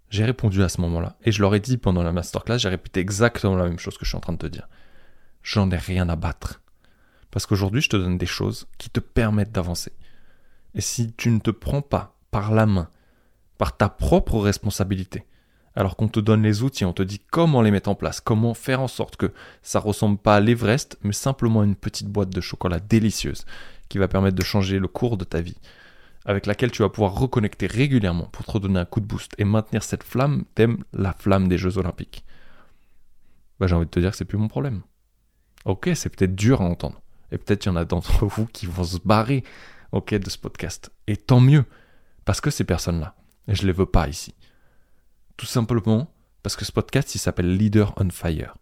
J'ai 0.09 0.23
répondu 0.23 0.63
à 0.63 0.69
ce 0.69 0.79
moment-là. 0.79 1.17
Et 1.25 1.33
je 1.33 1.41
leur 1.41 1.53
ai 1.53 1.59
dit 1.59 1.75
pendant 1.75 2.03
la 2.03 2.13
masterclass, 2.13 2.59
j'ai 2.59 2.69
répété 2.69 3.01
exactement 3.01 3.57
la 3.57 3.65
même 3.65 3.77
chose 3.77 3.97
que 3.97 4.05
je 4.05 4.11
suis 4.11 4.17
en 4.17 4.21
train 4.21 4.31
de 4.31 4.37
te 4.37 4.47
dire. 4.47 4.69
J'en 5.43 5.69
ai 5.69 5.77
rien 5.77 6.07
à 6.07 6.15
battre. 6.15 6.61
Parce 7.29 7.45
qu'aujourd'hui, 7.45 7.81
je 7.81 7.89
te 7.89 7.97
donne 7.97 8.17
des 8.17 8.25
choses 8.25 8.67
qui 8.77 8.89
te 8.89 9.01
permettent 9.01 9.51
d'avancer. 9.51 9.91
Et 10.75 10.81
si 10.81 11.11
tu 11.11 11.29
ne 11.29 11.39
te 11.39 11.51
prends 11.51 11.81
pas 11.81 12.15
par 12.31 12.53
la 12.53 12.65
main 12.65 12.89
par 13.57 13.77
ta 13.77 13.89
propre 13.89 14.39
responsabilité. 14.39 15.25
Alors 15.75 15.97
qu'on 15.97 16.07
te 16.07 16.19
donne 16.19 16.41
les 16.41 16.63
outils, 16.63 16.85
on 16.85 16.93
te 16.93 17.03
dit 17.03 17.19
comment 17.19 17.61
les 17.61 17.71
mettre 17.71 17.89
en 17.89 17.95
place, 17.95 18.21
comment 18.21 18.53
faire 18.53 18.81
en 18.81 18.87
sorte 18.87 19.17
que 19.17 19.33
ça 19.61 19.79
ressemble 19.79 20.17
pas 20.17 20.35
à 20.35 20.39
l'Everest, 20.39 20.97
mais 21.03 21.13
simplement 21.13 21.61
à 21.61 21.65
une 21.65 21.75
petite 21.75 22.07
boîte 22.07 22.29
de 22.29 22.41
chocolat 22.41 22.79
délicieuse 22.79 23.45
qui 23.89 23.97
va 23.97 24.07
permettre 24.07 24.37
de 24.37 24.43
changer 24.43 24.79
le 24.79 24.87
cours 24.87 25.17
de 25.17 25.25
ta 25.25 25.41
vie. 25.41 25.57
avec 26.27 26.47
laquelle 26.47 26.71
tu 26.71 26.81
vas 26.81 26.89
pouvoir 26.89 27.13
reconnecter 27.13 27.67
régulièrement 27.67 28.25
pour 28.31 28.45
te 28.45 28.51
redonner 28.51 28.79
un 28.79 28.85
coup 28.85 28.99
de 28.99 29.05
boost 29.05 29.33
et 29.37 29.43
maintenir 29.43 29.83
cette 29.83 30.01
flamme, 30.01 30.43
t'aimes 30.55 30.83
la 30.91 31.13
flamme 31.13 31.47
des 31.47 31.59
Jeux 31.59 31.77
Olympiques. 31.77 32.25
Bah, 33.59 33.67
j'ai 33.67 33.75
envie 33.75 33.85
de 33.85 33.91
te 33.91 33.99
dire 33.99 34.09
que 34.09 34.17
c'est 34.17 34.25
plus 34.25 34.39
mon 34.39 34.47
problème. 34.47 34.81
Ok, 35.65 35.89
c'est 35.93 36.09
peut-être 36.09 36.35
dur 36.35 36.61
à 36.61 36.65
entendre. 36.65 37.01
Et 37.31 37.37
peut-être 37.37 37.65
il 37.65 37.69
y 37.69 37.71
en 37.71 37.75
a 37.75 37.85
d'entre 37.85 38.25
vous 38.25 38.47
qui 38.47 38.65
vont 38.65 38.83
se 38.83 38.97
barrer 39.05 39.43
ok, 39.91 40.15
de 40.15 40.29
ce 40.29 40.37
podcast. 40.37 40.91
Et 41.07 41.15
tant 41.15 41.39
mieux, 41.39 41.65
parce 42.25 42.41
que 42.41 42.49
ces 42.49 42.63
personnes-là, 42.63 43.15
je 43.53 43.61
ne 43.61 43.67
les 43.67 43.73
veux 43.73 43.85
pas 43.85 44.07
ici. 44.07 44.33
Tout 45.37 45.45
simplement 45.45 46.11
parce 46.43 46.55
que 46.55 46.65
ce 46.65 46.71
podcast, 46.71 47.15
il 47.15 47.19
s'appelle 47.19 47.57
Leader 47.57 47.93
on 47.97 48.09
Fire. 48.09 48.55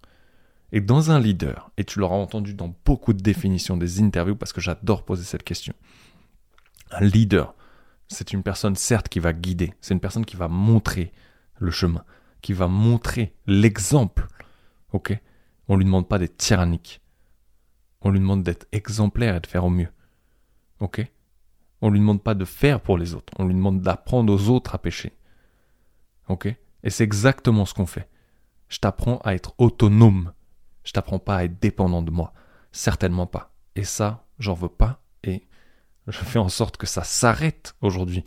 Et 0.72 0.82
dans 0.82 1.12
un 1.12 1.20
leader, 1.20 1.70
et 1.78 1.84
tu 1.84 2.00
l'auras 2.00 2.16
entendu 2.16 2.54
dans 2.54 2.76
beaucoup 2.86 3.14
de 3.14 3.22
définitions 3.22 3.78
des 3.78 4.02
interviews 4.02 4.36
parce 4.36 4.54
que 4.54 4.62
j'adore 4.62 5.06
poser 5.06 5.24
cette 5.24 5.44
question. 5.44 5.74
Un 6.92 7.06
leader, 7.06 7.54
c'est 8.08 8.34
une 8.34 8.42
personne 8.42 8.76
certes 8.76 9.10
qui 9.10 9.20
va 9.20 9.34
guider, 9.34 9.74
c'est 9.82 9.94
une 9.94 10.00
personne 10.00 10.26
qui 10.26 10.36
va 10.36 10.48
montrer 10.48 11.12
le 11.60 11.72
chemin, 11.72 12.04
qui 12.42 12.54
va 12.54 12.68
montrer 12.68 13.36
l'exemple. 13.46 14.28
Ok? 14.94 15.18
On 15.68 15.76
lui 15.76 15.86
demande 15.86 16.08
pas 16.08 16.18
d'être 16.20 16.38
tyrannique. 16.38 17.02
On 18.02 18.10
lui 18.10 18.20
demande 18.20 18.44
d'être 18.44 18.68
exemplaire 18.72 19.36
et 19.36 19.40
de 19.40 19.48
faire 19.48 19.66
au 19.66 19.70
mieux. 19.70 19.92
Ok? 20.80 21.06
On 21.84 21.90
lui 21.90 22.00
demande 22.00 22.24
pas 22.24 22.34
de 22.34 22.46
faire 22.46 22.80
pour 22.80 22.98
les 22.98 23.14
autres. 23.14 23.34
On 23.38 23.46
lui 23.46 23.54
demande 23.54 23.82
d'apprendre 23.82 24.32
aux 24.32 24.48
autres 24.48 24.74
à 24.74 24.78
pêcher. 24.78 25.12
Ok? 26.30 26.46
Et 26.46 26.90
c'est 26.90 27.04
exactement 27.04 27.66
ce 27.66 27.74
qu'on 27.74 27.86
fait. 27.86 28.08
Je 28.70 28.80
t'apprends 28.80 29.18
à 29.26 29.36
être 29.36 29.54
autonome. 29.58 30.32
Je 30.86 30.94
t'apprends 30.94 31.20
pas 31.20 31.36
à 31.36 31.44
être 31.44 31.60
dépendant 31.60 32.02
de 32.02 32.10
moi. 32.10 32.32
Certainement 32.72 33.28
pas. 33.28 33.54
Et 33.76 33.84
ça, 33.84 34.26
j'en 34.40 34.54
veux 34.54 34.70
pas. 34.70 35.02
Et 35.26 35.46
je 36.08 36.20
fais 36.20 36.40
en 36.40 36.48
sorte 36.48 36.78
que 36.78 36.88
ça 36.88 37.04
s'arrête 37.04 37.76
aujourd'hui. 37.82 38.24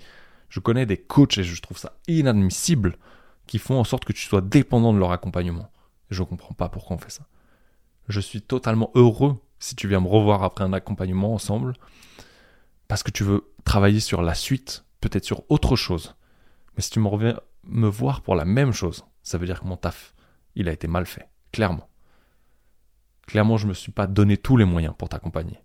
Je 0.50 0.60
connais 0.60 0.84
des 0.84 0.98
coachs 0.98 1.38
et 1.38 1.42
je 1.42 1.62
trouve 1.62 1.78
ça 1.78 1.96
inadmissible 2.08 2.98
qui 3.46 3.58
font 3.58 3.80
en 3.80 3.84
sorte 3.84 4.04
que 4.04 4.12
tu 4.12 4.26
sois 4.26 4.42
dépendant 4.42 4.92
de 4.92 4.98
leur 4.98 5.12
accompagnement. 5.12 5.72
Je 6.10 6.20
ne 6.20 6.26
comprends 6.26 6.54
pas 6.54 6.68
pourquoi 6.68 6.96
on 6.96 7.00
fait 7.00 7.08
ça. 7.08 7.26
Je 8.08 8.20
suis 8.20 8.42
totalement 8.42 8.90
heureux 8.94 9.40
si 9.60 9.76
tu 9.76 9.88
viens 9.88 10.00
me 10.00 10.08
revoir 10.08 10.42
après 10.42 10.64
un 10.64 10.74
accompagnement 10.74 11.32
ensemble, 11.32 11.72
parce 12.88 13.02
que 13.02 13.10
tu 13.10 13.24
veux 13.24 13.52
travailler 13.64 14.00
sur 14.00 14.22
la 14.22 14.34
suite, 14.34 14.84
peut-être 15.00 15.24
sur 15.24 15.44
autre 15.50 15.76
chose. 15.76 16.16
Mais 16.76 16.82
si 16.82 16.90
tu 16.90 17.00
me 17.00 17.08
reviens 17.08 17.40
me 17.64 17.88
voir 17.88 18.22
pour 18.22 18.34
la 18.34 18.44
même 18.44 18.72
chose, 18.72 19.04
ça 19.22 19.38
veut 19.38 19.46
dire 19.46 19.60
que 19.60 19.66
mon 19.66 19.76
taf, 19.76 20.14
il 20.54 20.68
a 20.68 20.72
été 20.72 20.86
mal 20.86 21.06
fait, 21.06 21.28
clairement. 21.52 21.88
Clairement, 23.26 23.56
je 23.56 23.64
ne 23.64 23.70
me 23.70 23.74
suis 23.74 23.92
pas 23.92 24.06
donné 24.06 24.36
tous 24.36 24.56
les 24.56 24.64
moyens 24.64 24.94
pour 24.96 25.08
t'accompagner. 25.08 25.58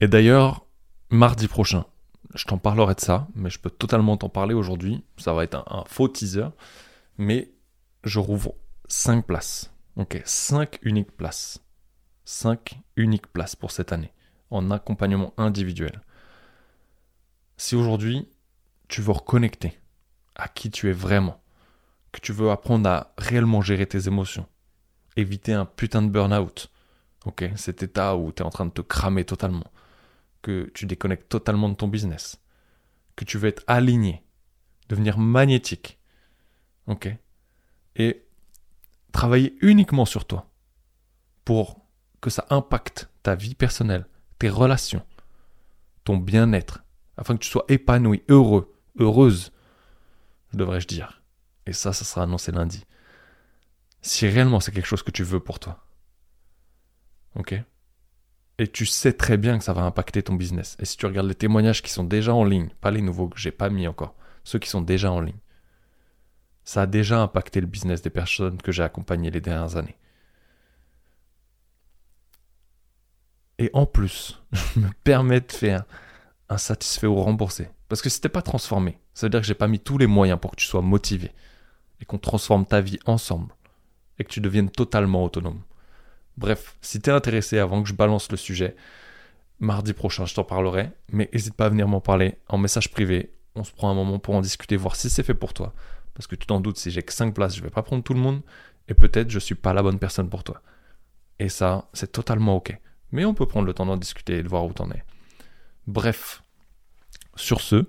Et 0.00 0.08
d'ailleurs, 0.08 0.66
mardi 1.08 1.48
prochain, 1.48 1.86
je 2.34 2.44
t'en 2.44 2.58
parlerai 2.58 2.94
de 2.94 3.00
ça, 3.00 3.28
mais 3.34 3.48
je 3.48 3.58
peux 3.58 3.70
totalement 3.70 4.16
t'en 4.16 4.28
parler 4.28 4.54
aujourd'hui. 4.54 5.04
Ça 5.16 5.32
va 5.32 5.44
être 5.44 5.54
un, 5.54 5.84
faux 5.86 6.08
teaser, 6.08 6.48
mais 7.16 7.52
je 8.02 8.18
rouvre 8.18 8.54
5 8.88 9.24
places. 9.24 9.72
Ok, 9.96 10.20
5 10.24 10.80
uniques 10.82 11.12
places. 11.16 11.62
5 12.26 12.78
uniques 12.96 13.28
places 13.28 13.56
pour 13.56 13.70
cette 13.70 13.92
année 13.92 14.12
en 14.54 14.70
accompagnement 14.70 15.34
individuel. 15.36 16.00
Si 17.56 17.76
aujourd'hui 17.76 18.28
tu 18.88 19.00
veux 19.00 19.12
reconnecter 19.12 19.78
à 20.34 20.48
qui 20.48 20.70
tu 20.70 20.88
es 20.88 20.92
vraiment, 20.92 21.40
que 22.12 22.20
tu 22.20 22.32
veux 22.32 22.50
apprendre 22.50 22.88
à 22.88 23.14
réellement 23.18 23.62
gérer 23.62 23.86
tes 23.86 24.06
émotions, 24.06 24.46
éviter 25.16 25.52
un 25.52 25.64
putain 25.64 26.02
de 26.02 26.08
burn-out, 26.08 26.70
ok, 27.24 27.50
cet 27.56 27.82
état 27.82 28.16
où 28.16 28.32
tu 28.32 28.42
es 28.42 28.46
en 28.46 28.50
train 28.50 28.66
de 28.66 28.70
te 28.70 28.80
cramer 28.80 29.24
totalement, 29.24 29.70
que 30.42 30.70
tu 30.74 30.86
déconnectes 30.86 31.28
totalement 31.28 31.68
de 31.68 31.74
ton 31.74 31.88
business, 31.88 32.40
que 33.16 33.24
tu 33.24 33.38
veux 33.38 33.48
être 33.48 33.64
aligné, 33.66 34.24
devenir 34.88 35.18
magnétique, 35.18 35.98
ok, 36.86 37.08
et 37.96 38.26
travailler 39.12 39.56
uniquement 39.60 40.04
sur 40.04 40.24
toi 40.26 40.50
pour 41.44 41.80
que 42.20 42.30
ça 42.30 42.46
impacte 42.50 43.08
ta 43.22 43.34
vie 43.34 43.54
personnelle, 43.54 44.06
relations, 44.48 45.04
ton 46.04 46.16
bien-être, 46.16 46.84
afin 47.16 47.34
que 47.34 47.42
tu 47.42 47.48
sois 47.48 47.64
épanoui, 47.68 48.22
heureux, 48.28 48.74
heureuse, 48.98 49.52
devrais-je 50.52 50.86
dire. 50.86 51.22
Et 51.66 51.72
ça, 51.72 51.92
ça 51.92 52.04
sera 52.04 52.24
annoncé 52.24 52.52
lundi. 52.52 52.84
Si 54.02 54.26
réellement 54.28 54.60
c'est 54.60 54.72
quelque 54.72 54.86
chose 54.86 55.02
que 55.02 55.10
tu 55.10 55.22
veux 55.22 55.40
pour 55.40 55.58
toi. 55.58 55.84
Ok? 57.36 57.54
Et 58.58 58.68
tu 58.68 58.86
sais 58.86 59.12
très 59.12 59.36
bien 59.36 59.58
que 59.58 59.64
ça 59.64 59.72
va 59.72 59.82
impacter 59.82 60.22
ton 60.22 60.34
business. 60.34 60.76
Et 60.78 60.84
si 60.84 60.96
tu 60.96 61.06
regardes 61.06 61.26
les 61.26 61.34
témoignages 61.34 61.82
qui 61.82 61.90
sont 61.90 62.04
déjà 62.04 62.34
en 62.34 62.44
ligne, 62.44 62.68
pas 62.80 62.90
les 62.90 63.02
nouveaux 63.02 63.28
que 63.28 63.38
j'ai 63.38 63.50
pas 63.50 63.70
mis 63.70 63.88
encore, 63.88 64.14
ceux 64.44 64.58
qui 64.58 64.68
sont 64.68 64.82
déjà 64.82 65.10
en 65.10 65.20
ligne, 65.20 65.40
ça 66.62 66.82
a 66.82 66.86
déjà 66.86 67.20
impacté 67.20 67.60
le 67.60 67.66
business 67.66 68.02
des 68.02 68.10
personnes 68.10 68.60
que 68.60 68.72
j'ai 68.72 68.82
accompagnées 68.82 69.30
les 69.30 69.40
dernières 69.40 69.76
années. 69.76 69.96
Et 73.58 73.70
en 73.72 73.86
plus, 73.86 74.42
je 74.52 74.80
me 74.80 74.88
permets 75.04 75.40
de 75.40 75.52
faire 75.52 75.84
un 76.48 76.58
satisfait 76.58 77.06
ou 77.06 77.16
remboursé. 77.16 77.68
Parce 77.88 78.02
que 78.02 78.08
si 78.08 78.20
t'es 78.20 78.28
pas 78.28 78.42
transformé, 78.42 78.98
ça 79.14 79.26
veut 79.26 79.30
dire 79.30 79.40
que 79.40 79.46
j'ai 79.46 79.54
pas 79.54 79.68
mis 79.68 79.78
tous 79.78 79.98
les 79.98 80.06
moyens 80.06 80.38
pour 80.40 80.50
que 80.52 80.56
tu 80.56 80.66
sois 80.66 80.82
motivé. 80.82 81.32
Et 82.00 82.04
qu'on 82.04 82.18
transforme 82.18 82.66
ta 82.66 82.80
vie 82.80 82.98
ensemble. 83.06 83.54
Et 84.18 84.24
que 84.24 84.30
tu 84.30 84.40
deviennes 84.40 84.70
totalement 84.70 85.24
autonome. 85.24 85.60
Bref, 86.36 86.76
si 86.80 87.00
t'es 87.00 87.10
intéressé 87.10 87.58
avant 87.58 87.82
que 87.82 87.88
je 87.88 87.94
balance 87.94 88.30
le 88.30 88.36
sujet, 88.36 88.74
mardi 89.60 89.92
prochain 89.92 90.26
je 90.26 90.34
t'en 90.34 90.44
parlerai. 90.44 90.90
Mais 91.12 91.30
n'hésite 91.32 91.54
pas 91.54 91.66
à 91.66 91.68
venir 91.68 91.86
m'en 91.86 92.00
parler 92.00 92.36
en 92.48 92.58
message 92.58 92.90
privé. 92.90 93.32
On 93.54 93.62
se 93.62 93.72
prend 93.72 93.90
un 93.90 93.94
moment 93.94 94.18
pour 94.18 94.34
en 94.34 94.40
discuter, 94.40 94.76
voir 94.76 94.96
si 94.96 95.08
c'est 95.08 95.22
fait 95.22 95.34
pour 95.34 95.54
toi. 95.54 95.72
Parce 96.14 96.26
que 96.26 96.34
tu 96.34 96.46
t'en 96.46 96.60
doutes, 96.60 96.78
si 96.78 96.90
j'ai 96.90 97.02
que 97.02 97.12
5 97.12 97.32
places, 97.32 97.56
je 97.56 97.62
vais 97.62 97.70
pas 97.70 97.82
prendre 97.82 98.02
tout 98.02 98.14
le 98.14 98.20
monde. 98.20 98.42
Et 98.88 98.94
peut-être 98.94 99.30
je 99.30 99.38
suis 99.38 99.54
pas 99.54 99.72
la 99.72 99.82
bonne 99.82 99.98
personne 99.98 100.28
pour 100.28 100.42
toi. 100.42 100.60
Et 101.38 101.48
ça, 101.48 101.88
c'est 101.92 102.12
totalement 102.12 102.56
ok 102.56 102.78
mais 103.14 103.24
on 103.24 103.32
peut 103.32 103.46
prendre 103.46 103.66
le 103.66 103.72
temps 103.72 103.86
d'en 103.86 103.96
discuter 103.96 104.38
et 104.38 104.42
de 104.42 104.48
voir 104.48 104.66
où 104.66 104.72
t'en 104.72 104.90
es. 104.90 105.04
Bref, 105.86 106.42
sur 107.36 107.60
ce, 107.60 107.86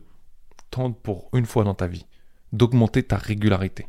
tente 0.70 1.02
pour 1.02 1.30
une 1.34 1.48
fois 1.48 1.64
dans 1.64 1.74
ta 1.74 1.88
vie 1.88 2.06
d'augmenter 2.54 3.04
ta 3.04 3.18
régularité. 3.18 3.88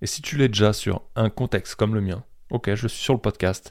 Et 0.00 0.06
si 0.06 0.22
tu 0.22 0.36
l'es 0.36 0.48
déjà 0.48 0.72
sur 0.72 1.02
un 1.14 1.28
contexte 1.28 1.74
comme 1.74 1.94
le 1.94 2.00
mien, 2.00 2.24
ok, 2.50 2.74
je 2.74 2.88
suis 2.88 3.02
sur 3.02 3.14
le 3.14 3.20
podcast, 3.20 3.70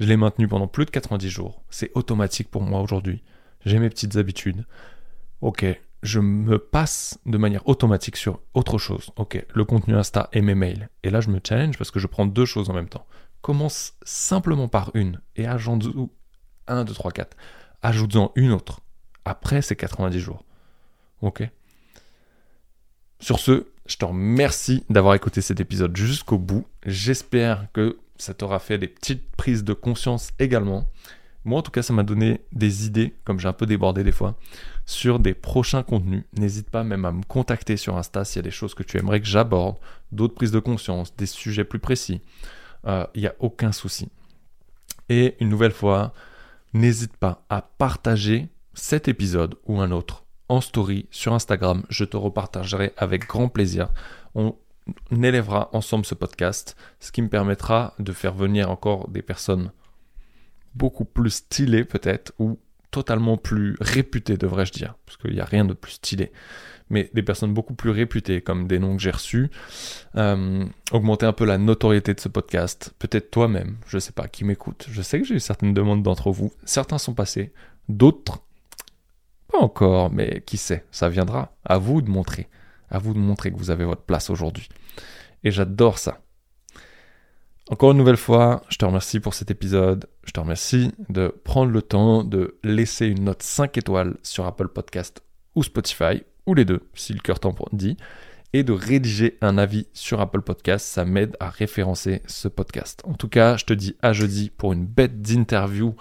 je 0.00 0.06
l'ai 0.06 0.16
maintenu 0.16 0.48
pendant 0.48 0.66
plus 0.66 0.86
de 0.86 0.90
90 0.90 1.28
jours, 1.28 1.62
c'est 1.70 1.92
automatique 1.94 2.50
pour 2.50 2.62
moi 2.62 2.80
aujourd'hui, 2.80 3.22
j'ai 3.64 3.78
mes 3.78 3.90
petites 3.90 4.16
habitudes, 4.16 4.64
ok, 5.42 5.66
je 6.02 6.20
me 6.20 6.58
passe 6.58 7.18
de 7.26 7.36
manière 7.36 7.68
automatique 7.68 8.16
sur 8.16 8.40
autre 8.54 8.78
chose, 8.78 9.10
ok, 9.16 9.44
le 9.52 9.64
contenu 9.64 9.94
Insta 9.94 10.30
et 10.32 10.40
mes 10.40 10.54
mails. 10.54 10.88
Et 11.02 11.10
là, 11.10 11.20
je 11.20 11.30
me 11.30 11.40
challenge 11.46 11.76
parce 11.76 11.90
que 11.90 12.00
je 12.00 12.06
prends 12.06 12.26
deux 12.26 12.46
choses 12.46 12.70
en 12.70 12.74
même 12.74 12.88
temps. 12.88 13.06
Commence 13.42 13.94
simplement 14.04 14.68
par 14.68 14.90
une 14.94 15.20
et 15.36 15.46
agende 15.46 15.84
1, 16.68 16.84
2, 16.84 16.92
3, 16.92 17.12
4. 17.12 17.36
Ajoute-en 17.82 18.32
une 18.34 18.52
autre 18.52 18.80
après 19.24 19.62
ces 19.62 19.76
90 19.76 20.18
jours. 20.18 20.44
Ok 21.22 21.48
Sur 23.20 23.38
ce, 23.38 23.66
je 23.86 23.96
te 23.96 24.04
remercie 24.04 24.84
d'avoir 24.90 25.14
écouté 25.14 25.40
cet 25.40 25.60
épisode 25.60 25.96
jusqu'au 25.96 26.38
bout. 26.38 26.66
J'espère 26.84 27.66
que 27.72 27.98
ça 28.16 28.34
t'aura 28.34 28.58
fait 28.58 28.78
des 28.78 28.88
petites 28.88 29.30
prises 29.36 29.64
de 29.64 29.72
conscience 29.72 30.30
également. 30.38 30.88
Moi, 31.44 31.60
en 31.60 31.62
tout 31.62 31.70
cas, 31.70 31.82
ça 31.82 31.92
m'a 31.92 32.02
donné 32.02 32.40
des 32.50 32.86
idées, 32.86 33.14
comme 33.24 33.38
j'ai 33.38 33.46
un 33.46 33.52
peu 33.52 33.66
débordé 33.66 34.02
des 34.02 34.10
fois, 34.10 34.36
sur 34.84 35.20
des 35.20 35.32
prochains 35.32 35.84
contenus. 35.84 36.24
N'hésite 36.36 36.70
pas 36.70 36.82
même 36.82 37.04
à 37.04 37.12
me 37.12 37.22
contacter 37.22 37.76
sur 37.76 37.96
Insta 37.96 38.24
s'il 38.24 38.36
y 38.36 38.40
a 38.40 38.42
des 38.42 38.50
choses 38.50 38.74
que 38.74 38.82
tu 38.82 38.98
aimerais 38.98 39.20
que 39.20 39.26
j'aborde, 39.26 39.76
d'autres 40.10 40.34
prises 40.34 40.50
de 40.50 40.58
conscience, 40.58 41.14
des 41.14 41.26
sujets 41.26 41.64
plus 41.64 41.78
précis. 41.78 42.20
Euh, 42.86 43.06
il 43.14 43.20
n'y 43.20 43.28
a 43.28 43.34
aucun 43.38 43.70
souci. 43.70 44.08
Et 45.08 45.36
une 45.38 45.48
nouvelle 45.48 45.70
fois, 45.70 46.12
n'hésite 46.76 47.16
pas 47.16 47.44
à 47.48 47.62
partager 47.62 48.48
cet 48.74 49.08
épisode 49.08 49.56
ou 49.66 49.80
un 49.80 49.90
autre 49.90 50.24
en 50.48 50.60
story 50.60 51.06
sur 51.10 51.32
Instagram. 51.32 51.84
Je 51.88 52.04
te 52.04 52.16
repartagerai 52.16 52.92
avec 52.96 53.26
grand 53.26 53.48
plaisir. 53.48 53.88
On 54.34 54.54
élèvera 55.10 55.70
ensemble 55.72 56.04
ce 56.04 56.14
podcast, 56.14 56.76
ce 57.00 57.10
qui 57.10 57.22
me 57.22 57.28
permettra 57.28 57.94
de 57.98 58.12
faire 58.12 58.34
venir 58.34 58.70
encore 58.70 59.08
des 59.08 59.22
personnes 59.22 59.72
beaucoup 60.74 61.06
plus 61.06 61.30
stylées 61.30 61.84
peut-être, 61.84 62.32
totalement 62.96 63.36
plus 63.36 63.76
réputées, 63.78 64.38
devrais-je 64.38 64.72
dire, 64.72 64.94
parce 65.04 65.18
qu'il 65.18 65.34
n'y 65.34 65.40
a 65.40 65.44
rien 65.44 65.66
de 65.66 65.74
plus 65.74 65.92
stylé 65.92 66.32
mais 66.88 67.10
des 67.14 67.22
personnes 67.22 67.52
beaucoup 67.52 67.74
plus 67.74 67.90
réputées, 67.90 68.40
comme 68.40 68.68
des 68.68 68.78
noms 68.78 68.96
que 68.96 69.02
j'ai 69.02 69.10
reçus, 69.10 69.50
euh, 70.16 70.64
augmenter 70.92 71.26
un 71.26 71.32
peu 71.32 71.44
la 71.44 71.58
notoriété 71.58 72.14
de 72.14 72.20
ce 72.20 72.28
podcast. 72.28 72.94
Peut-être 73.00 73.32
toi-même, 73.32 73.78
je 73.88 73.96
ne 73.96 74.00
sais 74.00 74.12
pas, 74.12 74.28
qui 74.28 74.44
m'écoute. 74.44 74.86
Je 74.88 75.02
sais 75.02 75.18
que 75.18 75.26
j'ai 75.26 75.34
eu 75.34 75.40
certaines 75.40 75.74
demandes 75.74 76.04
d'entre 76.04 76.30
vous. 76.30 76.52
Certains 76.64 76.98
sont 76.98 77.12
passés, 77.12 77.52
d'autres 77.88 78.38
pas 79.48 79.58
encore, 79.58 80.12
mais 80.12 80.42
qui 80.46 80.58
sait, 80.58 80.84
ça 80.90 81.08
viendra. 81.08 81.56
À 81.64 81.78
vous 81.78 82.02
de 82.02 82.10
montrer, 82.10 82.48
à 82.88 82.98
vous 82.98 83.14
de 83.14 83.18
montrer 83.18 83.50
que 83.50 83.56
vous 83.56 83.70
avez 83.70 83.84
votre 83.84 84.02
place 84.02 84.30
aujourd'hui. 84.30 84.68
Et 85.44 85.50
j'adore 85.50 85.98
ça. 85.98 86.20
Encore 87.68 87.90
une 87.90 87.98
nouvelle 87.98 88.16
fois, 88.16 88.62
je 88.68 88.78
te 88.78 88.84
remercie 88.84 89.18
pour 89.18 89.34
cet 89.34 89.50
épisode. 89.50 90.06
Je 90.24 90.30
te 90.30 90.38
remercie 90.38 90.92
de 91.08 91.34
prendre 91.42 91.72
le 91.72 91.82
temps 91.82 92.22
de 92.22 92.58
laisser 92.62 93.06
une 93.06 93.24
note 93.24 93.42
5 93.42 93.76
étoiles 93.76 94.16
sur 94.22 94.46
Apple 94.46 94.68
Podcast 94.68 95.20
ou 95.56 95.64
Spotify, 95.64 96.22
ou 96.46 96.54
les 96.54 96.64
deux, 96.64 96.88
si 96.94 97.12
le 97.12 97.18
cœur 97.18 97.40
t'en 97.40 97.52
dit, 97.72 97.96
et 98.52 98.62
de 98.62 98.72
rédiger 98.72 99.36
un 99.40 99.58
avis 99.58 99.88
sur 99.92 100.20
Apple 100.20 100.42
Podcast. 100.42 100.86
Ça 100.86 101.04
m'aide 101.04 101.36
à 101.40 101.50
référencer 101.50 102.22
ce 102.26 102.46
podcast. 102.46 103.02
En 103.04 103.14
tout 103.14 103.28
cas, 103.28 103.56
je 103.56 103.64
te 103.64 103.72
dis 103.72 103.96
à 104.00 104.12
jeudi 104.12 104.50
pour 104.56 104.72
une 104.72 104.86
bête 104.86 105.20
d'interview 105.20 105.96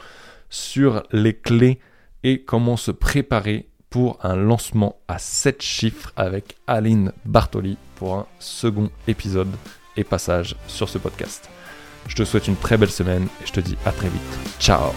sur 0.51 1.01
les 1.11 1.33
clés 1.33 1.79
et 2.21 2.43
comment 2.43 2.77
se 2.77 2.91
préparer 2.91 3.69
pour 3.89 4.23
un 4.23 4.35
lancement 4.35 4.97
à 5.07 5.17
7 5.17 5.63
chiffres 5.63 6.13
avec 6.15 6.57
Aline 6.67 7.11
Bartoli 7.25 7.77
pour 7.95 8.13
un 8.13 8.27
second 8.37 8.91
épisode 9.07 9.51
et 9.97 10.03
passage 10.03 10.55
sur 10.67 10.89
ce 10.89 10.99
podcast. 10.99 11.49
Je 12.07 12.15
te 12.15 12.23
souhaite 12.23 12.47
une 12.47 12.55
très 12.55 12.77
belle 12.77 12.91
semaine 12.91 13.27
et 13.41 13.47
je 13.47 13.51
te 13.51 13.59
dis 13.59 13.77
à 13.85 13.91
très 13.91 14.09
vite. 14.09 14.21
Ciao 14.59 14.91